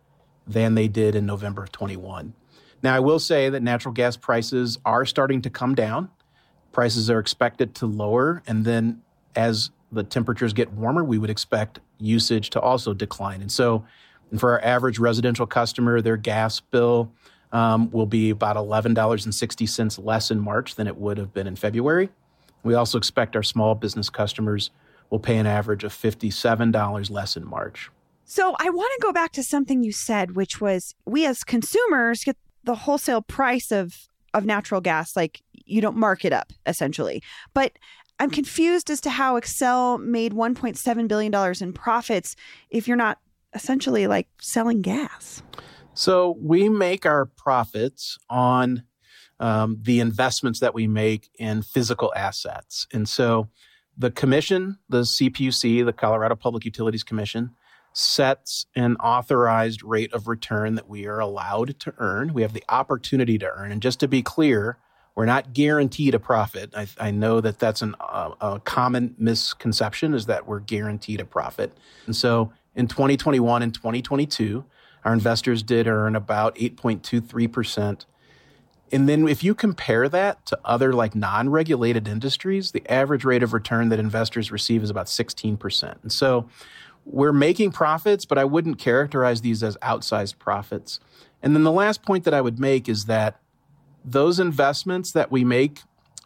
than 0.48 0.76
they 0.76 0.88
did 0.88 1.16
in 1.16 1.26
November 1.26 1.64
of 1.64 1.72
21. 1.72 2.34
Now, 2.84 2.96
I 2.96 3.00
will 3.00 3.20
say 3.20 3.50
that 3.50 3.62
natural 3.64 3.94
gas 3.94 4.16
prices 4.16 4.78
are 4.86 5.06
starting 5.06 5.42
to 5.42 5.50
come 5.50 5.76
down. 5.76 6.10
Prices 6.72 7.10
are 7.10 7.20
expected 7.20 7.76
to 7.76 7.86
lower. 7.86 8.44
And 8.48 8.66
then 8.66 9.02
as 9.36 9.72
the 9.92 10.04
temperatures 10.04 10.54
get 10.54 10.72
warmer, 10.74 11.04
we 11.04 11.18
would 11.18 11.30
expect 11.30 11.80
usage 12.00 12.50
to 12.52 12.62
also 12.62 12.94
decline. 12.94 13.42
And 13.42 13.52
so, 13.52 13.86
and 14.32 14.40
for 14.40 14.52
our 14.52 14.64
average 14.64 15.00
residential 15.00 15.48
customer, 15.48 16.02
their 16.02 16.18
gas 16.18 16.60
bill 16.60 17.12
um, 17.52 17.90
will 17.92 18.06
be 18.06 18.30
about 18.30 18.58
$11.60 18.58 20.06
less 20.06 20.32
in 20.32 20.40
March 20.40 20.76
than 20.76 20.88
it 20.88 20.98
would 20.98 21.18
have 21.18 21.34
been 21.34 21.48
in 21.48 21.56
February. 21.56 22.10
We 22.64 22.74
also 22.74 22.98
expect 22.98 23.36
our 23.36 23.44
small 23.44 23.76
business 23.76 24.10
customers 24.10 24.72
will 25.10 25.20
pay 25.20 25.38
an 25.38 25.48
average 25.48 25.84
of 25.84 25.94
$57 25.94 27.10
less 27.10 27.38
in 27.38 27.48
March. 27.48 27.90
So 28.30 28.58
I 28.60 28.70
want 28.70 28.92
to 28.98 29.02
go 29.02 29.14
back 29.14 29.32
to 29.34 29.44
something 29.44 29.84
you 29.84 29.94
said, 29.94 30.36
which 30.36 30.60
was 30.60 30.94
we 31.06 31.26
as 31.26 31.46
consumers 31.46 32.26
get 32.26 32.36
the 32.66 32.76
wholesale 32.76 33.22
price 33.22 33.72
of 33.72 34.10
of 34.34 34.46
natural 34.46 34.82
gas, 34.82 35.16
like 35.16 35.42
you 35.54 35.80
don't 35.80 35.96
mark 35.96 36.26
it 36.26 36.34
up 36.34 36.52
essentially. 36.66 37.24
But 37.54 37.72
I'm 38.20 38.30
confused 38.30 38.90
as 38.90 39.00
to 39.02 39.10
how 39.10 39.40
Xcel 39.40 40.04
made 40.04 40.34
1.7 40.34 41.08
billion 41.08 41.32
dollars 41.32 41.62
in 41.62 41.72
profits 41.72 42.36
if 42.70 42.86
you're 42.86 42.98
not 42.98 43.18
essentially 43.54 44.08
like 44.08 44.28
selling 44.42 44.82
gas. 44.82 45.42
So 45.94 46.38
we 46.42 46.68
make 46.68 47.06
our 47.06 47.28
profits 47.28 48.18
on 48.30 48.84
um, 49.40 49.78
the 49.82 50.02
investments 50.02 50.60
that 50.60 50.74
we 50.74 50.86
make 50.86 51.30
in 51.40 51.62
physical 51.62 52.12
assets, 52.14 52.88
and 52.92 53.08
so 53.08 53.48
the 53.98 54.12
commission, 54.12 54.80
the 54.90 55.02
CPUC, 55.02 55.86
the 55.86 55.94
Colorado 55.94 56.36
Public 56.36 56.66
Utilities 56.66 57.04
Commission, 57.04 57.52
sets 57.94 58.66
an 58.76 58.96
authorized 58.98 59.84
rate 59.84 60.14
of 60.14 60.28
return 60.28 60.76
that 60.76 60.88
we 60.88 61.08
are 61.08 61.20
allowed 61.20 61.80
to 61.80 61.94
earn. 61.98 62.34
We 62.34 62.44
have 62.44 62.54
the 62.54 62.64
opportunity 62.70 63.38
to 63.40 63.50
earn. 63.50 63.72
And 63.72 63.82
just 63.82 64.00
to 64.02 64.08
be 64.08 64.22
clear, 64.22 64.78
we're 65.16 65.26
not 65.26 65.54
guaranteed 65.54 66.14
a 66.14 66.20
profit. 66.20 66.72
I, 66.76 66.88
I 67.00 67.10
know 67.10 67.42
that 67.42 67.58
that's 67.58 67.82
an, 67.82 67.96
uh, 68.00 68.36
a 68.40 68.60
common 68.60 69.16
misconception 69.18 70.14
is 70.14 70.28
that 70.28 70.48
we're 70.48 70.60
guaranteed 70.60 71.20
a 71.20 71.26
profit. 71.26 71.76
And 72.06 72.16
so 72.16 72.54
in 72.76 72.88
2021 72.88 73.64
and 73.64 73.74
2022, 73.74 74.64
our 75.04 75.14
investors 75.14 75.64
did 75.64 75.88
earn 75.88 76.16
about 76.16 76.56
8.23%. 76.56 78.06
And 78.92 79.10
then 79.10 79.28
if 79.28 79.44
you 79.44 79.56
compare 79.56 80.08
that 80.08 80.46
to 80.46 80.60
other 80.64 80.94
like 80.94 81.16
non-regulated 81.16 82.08
industries, 82.08 82.72
the 82.72 82.88
average 82.88 83.26
rate 83.26 83.42
of 83.42 83.54
return 83.54 83.90
that 83.90 84.00
investors 84.00 84.52
receive 84.52 84.84
is 84.84 84.90
about 84.90 85.08
16%. 85.08 85.96
And 86.04 86.12
so 86.12 86.48
we're 87.10 87.34
making 87.34 87.72
profits, 87.72 88.26
but 88.26 88.38
I 88.38 88.46
wouldn't 88.46 88.78
characterize 88.78 89.42
these 89.42 89.64
as 89.64 89.78
outsized 89.78 90.38
profits. 90.38 91.00
And 91.42 91.56
then 91.56 91.64
the 91.64 91.72
last 91.72 92.04
point 92.04 92.26
that 92.26 92.34
I 92.34 92.42
would 92.42 92.60
make 92.60 92.90
is 92.90 93.06
that 93.06 93.40
those 94.04 94.40
investments 94.40 95.12
that 95.14 95.32
we 95.32 95.44
make 95.44 95.82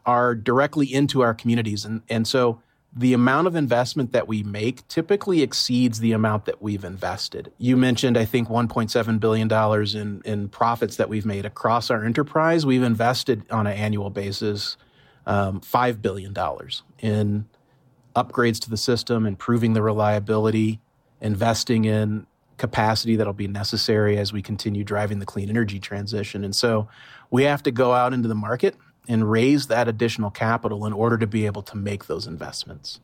are 0.06 0.34
directly 0.34 0.92
into 0.92 1.22
our 1.22 1.34
communities. 1.34 1.86
And, 1.86 2.02
and 2.10 2.28
so 2.28 2.62
the 2.94 3.14
amount 3.14 3.48
of 3.48 3.56
investment 3.56 4.12
that 4.12 4.28
we 4.28 4.44
make 4.44 4.88
typically 4.88 5.42
exceeds 5.42 6.00
the 6.00 6.12
amount 6.12 6.46
that 6.46 6.62
we've 6.62 6.84
invested. 6.84 7.52
You 7.58 7.78
mentioned, 7.78 8.18
I 8.18 8.26
think, 8.26 8.50
$1.7 8.50 9.20
billion 9.20 9.52
in, 9.96 10.22
in 10.26 10.50
profits 10.50 10.98
that 10.98 11.08
we've 11.08 11.26
made 11.26 11.46
across 11.46 11.90
our 11.90 12.04
enterprise. 12.04 12.66
We've 12.66 12.84
invested 12.84 13.44
on 13.50 13.68
an 13.68 13.78
annual 13.78 14.10
basis 14.10 14.78
um, 15.26 15.62
$5 15.62 16.02
billion 16.02 16.36
in 17.00 17.46
upgrades 18.16 18.60
to 18.62 18.70
the 18.70 18.78
system, 18.78 19.26
improving 19.26 19.74
the 19.74 19.82
reliability, 19.82 20.80
investing 21.22 21.86
in 21.86 22.26
capacity 22.58 23.16
that'll 23.16 23.34
be 23.34 23.48
necessary 23.48 24.18
as 24.18 24.32
we 24.32 24.42
continue 24.42 24.84
driving 24.84 25.20
the 25.20 25.26
clean 25.26 25.50
energy 25.50 25.80
transition. 25.80 26.44
And 26.44 26.56
so 26.56 26.88
we 27.32 27.44
have 27.44 27.64
to 27.64 27.72
go 27.72 27.94
out 27.94 28.14
into 28.14 28.28
the 28.28 28.36
market 28.36 28.76
and 29.08 29.30
raise 29.30 29.68
that 29.68 29.88
additional 29.88 30.30
capital 30.30 30.86
in 30.86 30.94
order 30.94 31.18
to 31.18 31.28
be 31.28 31.46
able 31.46 31.64
to 31.64 31.76
make 31.76 32.06
those 32.06 32.28
investments. 32.28 33.00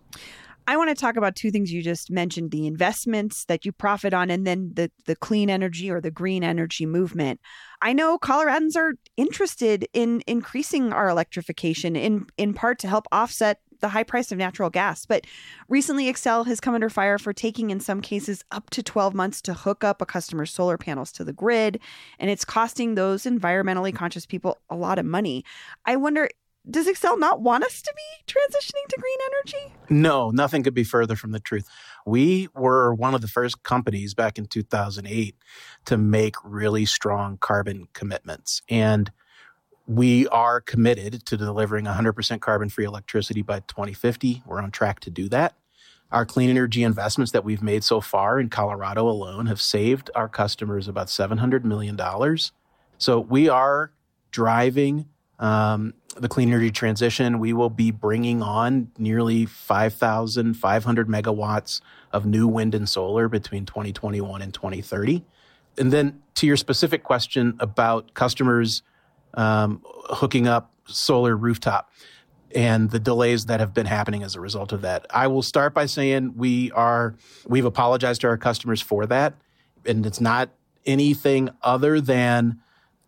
I 0.70 0.76
want 0.76 0.89
to 0.89 0.96
talk 0.96 1.15
about 1.15 1.36
two 1.38 1.50
things 1.50 1.72
you 1.72 1.82
just 1.82 2.12
mentioned 2.12 2.52
the 2.52 2.67
investments 2.67 3.46
that 3.46 3.63
you 3.65 3.72
profit 3.72 4.13
on 4.13 4.30
and 4.30 4.46
then 4.46 4.72
the 4.74 4.91
the 5.06 5.15
clean 5.15 5.50
energy 5.50 5.89
or 5.89 6.02
the 6.02 6.12
green 6.12 6.43
energy 6.43 6.86
movement. 6.86 7.39
I 7.82 7.93
know 7.93 8.20
Coloradans 8.20 8.76
are 8.76 8.96
interested 9.15 9.88
in 9.93 10.24
increasing 10.28 10.91
our 10.91 11.08
electrification 11.08 11.96
in 11.96 12.26
in 12.38 12.54
part 12.54 12.80
to 12.80 12.89
help 12.89 13.08
offset 13.13 13.62
the 13.80 13.90
high 13.90 14.04
price 14.04 14.32
of 14.32 14.38
natural 14.38 14.70
gas. 14.70 15.06
But 15.06 15.26
recently, 15.70 16.12
Xcel 16.12 16.46
has 16.48 16.60
come 16.60 16.76
under 16.76 16.90
fire 16.90 17.18
for 17.18 17.34
taking, 17.34 17.70
in 17.70 17.80
some 17.80 18.02
cases, 18.02 18.44
up 18.52 18.70
to 18.72 18.84
12 18.84 19.13
months 19.13 19.42
to 19.44 19.54
hook 19.54 19.84
up 19.84 20.02
a 20.02 20.06
customer's 20.06 20.54
solar 20.54 20.78
panels 20.78 21.12
to 21.13 21.24
the 21.24 21.34
grid. 21.34 21.80
And 22.20 22.30
it's 22.30 22.46
costing 22.46 22.96
those 22.96 23.24
environmentally 23.24 23.94
conscious 23.94 24.26
people 24.26 24.58
a 24.70 24.76
lot 24.76 25.00
of 25.00 25.06
money. 25.06 25.44
I 25.86 25.96
wonder. 25.96 26.30
Does 26.70 26.86
Xcel 26.86 27.18
not 27.18 27.40
want 27.40 27.63
us 27.63 27.82
to 27.82 27.94
be 27.96 28.34
transitioning 28.34 28.86
to 28.90 28.98
green 29.00 29.18
energy? 29.26 29.74
No, 29.90 30.32
nothing 30.32 30.63
could 30.63 30.74
be 30.74 30.84
further 30.84 31.16
from 31.16 31.32
the 31.32 31.40
truth. 31.40 31.66
We 32.06 32.50
were 32.54 32.94
one 32.94 33.16
of 33.16 33.22
the 33.22 33.30
first 33.30 33.63
companies 33.63 34.13
back 34.13 34.38
in 34.38 34.48
2008 34.48 35.38
to 35.86 35.98
make 35.98 36.36
really 36.44 36.86
strong 36.86 37.38
carbon 37.38 37.88
commitments. 37.94 38.62
And 38.68 39.13
we 39.88 40.28
are 40.28 40.60
committed 40.60 41.26
to 41.26 41.38
delivering 41.38 41.86
100% 41.86 42.41
carbon 42.41 42.67
free 42.67 42.86
electricity 42.86 43.41
by 43.41 43.62
2050. 43.62 44.43
We're 44.45 44.62
on 44.62 44.69
track 44.69 45.00
to 45.02 45.10
do 45.10 45.30
that. 45.30 45.56
Our 46.12 46.26
clean 46.26 46.50
energy 46.50 46.84
investments 46.84 47.32
that 47.32 47.43
we've 47.43 47.62
made 47.62 47.84
so 47.84 48.02
far 48.02 48.39
in 48.39 48.50
Colorado 48.50 49.08
alone 49.08 49.45
have 49.45 49.62
saved 49.62 50.12
our 50.13 50.28
customers 50.28 50.88
about 50.88 51.08
$700 51.08 51.63
million. 51.63 51.97
So 52.97 53.19
we 53.19 53.50
are 53.50 53.91
driving 54.32 55.08
um, 55.39 55.93
the 56.17 56.28
clean 56.28 56.50
energy 56.50 56.71
transition. 56.71 57.39
We 57.39 57.54
will 57.54 57.69
be 57.69 57.91
bringing 57.91 58.41
on 58.41 58.91
nearly 58.97 59.45
5,500 59.45 61.08
megawatts 61.08 61.82
of 62.12 62.26
new 62.26 62.47
wind 62.47 62.76
and 62.76 62.89
solar 62.89 63.30
between 63.30 63.65
2021 63.65 64.41
and 64.41 64.54
2030. 64.54 65.23
And 65.78 65.93
then 65.93 66.21
to 66.36 66.47
your 66.47 66.58
specific 66.58 67.04
question 67.04 67.56
about 67.60 68.13
customers 68.13 68.82
um, 69.38 69.82
hooking 69.86 70.47
up 70.47 70.73
solar 70.86 71.38
rooftop 71.38 71.89
and 72.54 72.89
the 72.89 73.00
delays 73.00 73.45
that 73.45 73.60
have 73.60 73.73
been 73.73 73.86
happening 73.86 74.23
as 74.23 74.36
a 74.36 74.41
result 74.41 74.71
of 74.73 74.82
that. 74.82 75.06
I 75.10 75.28
will 75.28 75.41
start 75.41 75.73
by 75.73 75.86
saying 75.86 76.34
we 76.36 76.71
are 76.71 77.15
we've 77.47 77.65
apologized 77.65 78.21
to 78.21 78.28
our 78.28 78.38
customers 78.38 78.82
for 78.82 79.06
that 79.06 79.36
and 79.86 80.06
it's 80.06 80.19
not 80.19 80.50
anything 80.86 81.50
other 81.62 82.02
than 82.02 82.60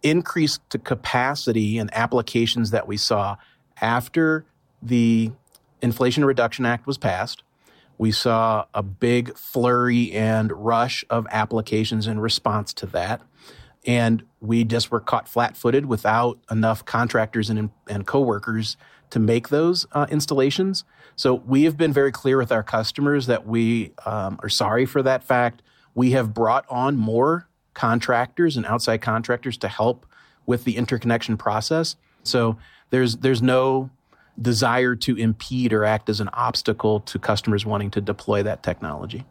increased 0.04 0.62
capacity 0.84 1.78
and 1.78 1.90
applications 1.94 2.72
that 2.72 2.88
we 2.88 2.98
saw 2.98 3.38
after 3.82 4.46
the 4.82 5.32
Inflation 5.82 6.26
Reduction 6.26 6.66
Act 6.66 6.86
was 6.86 6.98
passed. 6.98 7.44
We 7.98 8.12
saw 8.12 8.66
a 8.74 8.84
big 8.84 9.38
flurry 9.38 10.12
and 10.12 10.52
rush 10.52 11.04
of 11.10 11.28
applications 11.32 12.08
in 12.08 12.20
response 12.20 12.74
to 12.76 12.86
that 12.88 13.22
and 13.86 14.24
we 14.42 14.64
just 14.64 14.92
were 14.92 15.00
caught 15.00 15.28
flat-footed 15.28 15.86
without 15.86 16.40
enough 16.52 16.86
contractors 16.86 17.50
and 17.50 17.70
and 17.88 18.06
coworkers 18.06 18.78
to 19.10 19.20
make 19.20 19.50
those 19.50 19.88
uh, 19.92 20.06
installations. 20.10 20.84
So 21.16 21.36
we 21.36 21.64
have 21.64 21.78
been 21.78 21.92
very 21.92 22.12
clear 22.12 22.38
with 22.38 22.52
our 22.52 22.64
customers 22.64 23.26
that 23.26 23.48
we 23.48 23.92
um, 24.06 24.40
are 24.44 24.50
sorry 24.50 24.86
for 24.86 25.02
that 25.02 25.24
fact. 25.24 25.62
We 25.96 26.12
have 26.12 26.34
brought 26.34 26.66
on 26.70 26.96
more 26.96 27.48
contractors 27.74 28.56
and 28.58 28.66
outside 28.66 29.02
contractors 29.02 29.58
to 29.58 29.68
help 29.68 30.06
with 30.46 30.64
the 30.64 30.78
interconnection 30.78 31.38
process. 31.38 31.96
So 32.24 32.58
there's 32.90 33.18
there's 33.18 33.42
no 33.42 33.90
desire 34.40 34.96
to 34.96 35.16
impede 35.18 35.74
or 35.74 35.84
act 35.84 36.10
as 36.10 36.20
an 36.20 36.30
obstacle 36.34 37.02
to 37.02 37.20
customers 37.20 37.66
wanting 37.66 37.92
to 37.92 38.02
deploy 38.02 38.44
that 38.44 38.64
technology. 38.64 39.26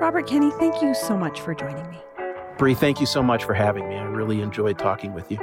Robert 0.00 0.26
Kenny, 0.26 0.50
thank 0.52 0.80
you 0.80 0.94
so 0.94 1.14
much 1.14 1.42
for 1.42 1.54
joining 1.54 1.86
me. 1.90 1.98
Bree, 2.56 2.74
thank 2.74 3.00
you 3.00 3.06
so 3.06 3.22
much 3.22 3.44
for 3.44 3.52
having 3.52 3.86
me. 3.86 3.96
I 3.96 4.04
really 4.04 4.40
enjoyed 4.40 4.78
talking 4.78 5.12
with 5.12 5.30
you. 5.30 5.36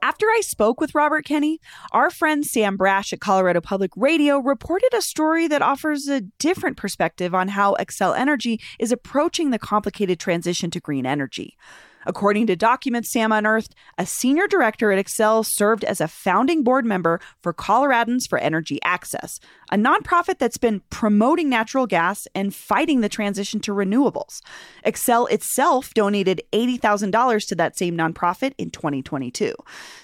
After 0.00 0.24
I 0.24 0.40
spoke 0.42 0.80
with 0.80 0.94
Robert 0.94 1.26
Kenny, 1.26 1.60
our 1.92 2.08
friend 2.08 2.46
Sam 2.46 2.78
Brasch 2.78 3.12
at 3.12 3.20
Colorado 3.20 3.60
Public 3.60 3.90
Radio 3.94 4.38
reported 4.38 4.88
a 4.94 5.02
story 5.02 5.46
that 5.48 5.60
offers 5.60 6.08
a 6.08 6.22
different 6.38 6.78
perspective 6.78 7.34
on 7.34 7.48
how 7.48 7.74
Xcel 7.74 8.16
Energy 8.16 8.58
is 8.78 8.90
approaching 8.90 9.50
the 9.50 9.58
complicated 9.58 10.18
transition 10.18 10.70
to 10.70 10.80
green 10.80 11.04
energy. 11.04 11.58
According 12.06 12.46
to 12.46 12.56
documents 12.56 13.12
Sam 13.12 13.32
unearthed, 13.32 13.74
a 13.98 14.06
senior 14.06 14.46
director 14.46 14.92
at 14.92 15.04
Xcel 15.04 15.44
served 15.46 15.84
as 15.84 16.00
a 16.00 16.08
founding 16.08 16.62
board 16.62 16.86
member 16.86 17.20
for 17.42 17.52
Coloradans 17.52 18.28
for 18.28 18.38
Energy 18.38 18.78
Access, 18.84 19.40
a 19.72 19.76
nonprofit 19.76 20.38
that's 20.38 20.56
been 20.56 20.80
promoting 20.88 21.48
natural 21.48 21.86
gas 21.86 22.26
and 22.34 22.54
fighting 22.54 23.00
the 23.00 23.08
transition 23.08 23.58
to 23.60 23.72
renewables. 23.72 24.40
Xcel 24.86 25.30
itself 25.30 25.92
donated 25.94 26.40
$80,000 26.52 27.46
to 27.48 27.54
that 27.56 27.76
same 27.76 27.96
nonprofit 27.96 28.52
in 28.56 28.70
2022. 28.70 29.52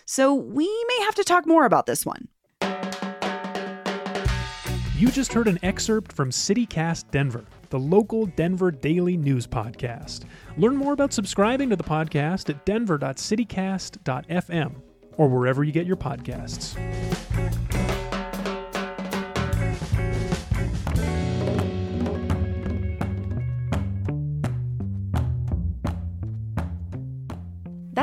So 0.04 0.34
we 0.34 0.66
may 0.88 1.04
have 1.04 1.14
to 1.14 1.24
talk 1.24 1.46
more 1.46 1.64
about 1.64 1.86
this 1.86 2.04
one. 2.04 2.28
You 4.98 5.08
just 5.10 5.32
heard 5.32 5.48
an 5.48 5.58
excerpt 5.62 6.12
from 6.12 6.30
CityCast 6.30 7.10
Denver, 7.10 7.44
the 7.72 7.78
local 7.78 8.26
Denver 8.26 8.70
daily 8.70 9.16
news 9.16 9.46
podcast. 9.46 10.26
Learn 10.58 10.76
more 10.76 10.92
about 10.92 11.14
subscribing 11.14 11.70
to 11.70 11.76
the 11.76 11.82
podcast 11.82 12.50
at 12.50 12.66
denver.citycast.fm 12.66 14.74
or 15.16 15.28
wherever 15.28 15.64
you 15.64 15.72
get 15.72 15.87
your 15.87 15.96
podcasts. 15.96 16.76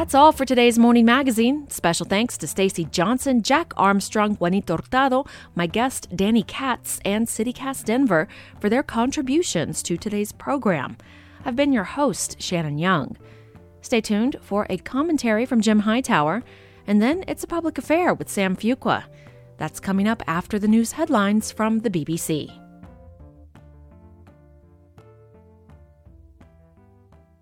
That's 0.10 0.16
all 0.16 0.32
for 0.32 0.44
today's 0.44 0.80
morning 0.80 1.06
magazine. 1.06 1.70
Special 1.70 2.04
thanks 2.04 2.36
to 2.40 2.48
Stacy 2.48 2.86
Johnson, 2.86 3.44
Jack 3.44 3.74
Armstrong, 3.78 4.38
Juanita 4.38 4.76
Hurtado, 4.76 5.28
my 5.54 5.68
guest 5.68 6.08
Danny 6.16 6.42
Katz, 6.42 7.00
and 7.06 7.28
CityCast 7.28 7.84
Denver 7.86 8.28
for 8.60 8.72
their 8.72 8.82
contributions 8.82 9.84
to 9.84 9.98
today's 9.98 10.32
program. 10.32 10.98
I've 11.46 11.56
been 11.56 11.72
your 11.72 11.84
host, 11.84 12.42
Shannon 12.42 12.80
Young. 12.80 13.18
Stay 13.82 14.02
tuned 14.02 14.38
for 14.42 14.66
a 14.68 14.78
commentary 14.78 15.46
from 15.46 15.62
Jim 15.62 15.78
Hightower, 15.78 16.42
and 16.88 17.00
then 17.00 17.24
it's 17.28 17.44
a 17.44 17.48
public 17.48 17.78
affair 17.78 18.16
with 18.16 18.30
Sam 18.30 18.56
Fuqua. 18.56 19.04
That's 19.58 19.80
coming 19.80 20.08
up 20.08 20.24
after 20.26 20.58
the 20.58 20.68
news 20.68 20.94
headlines 20.94 21.52
from 21.52 21.82
the 21.82 21.90
BBC. 21.92 22.50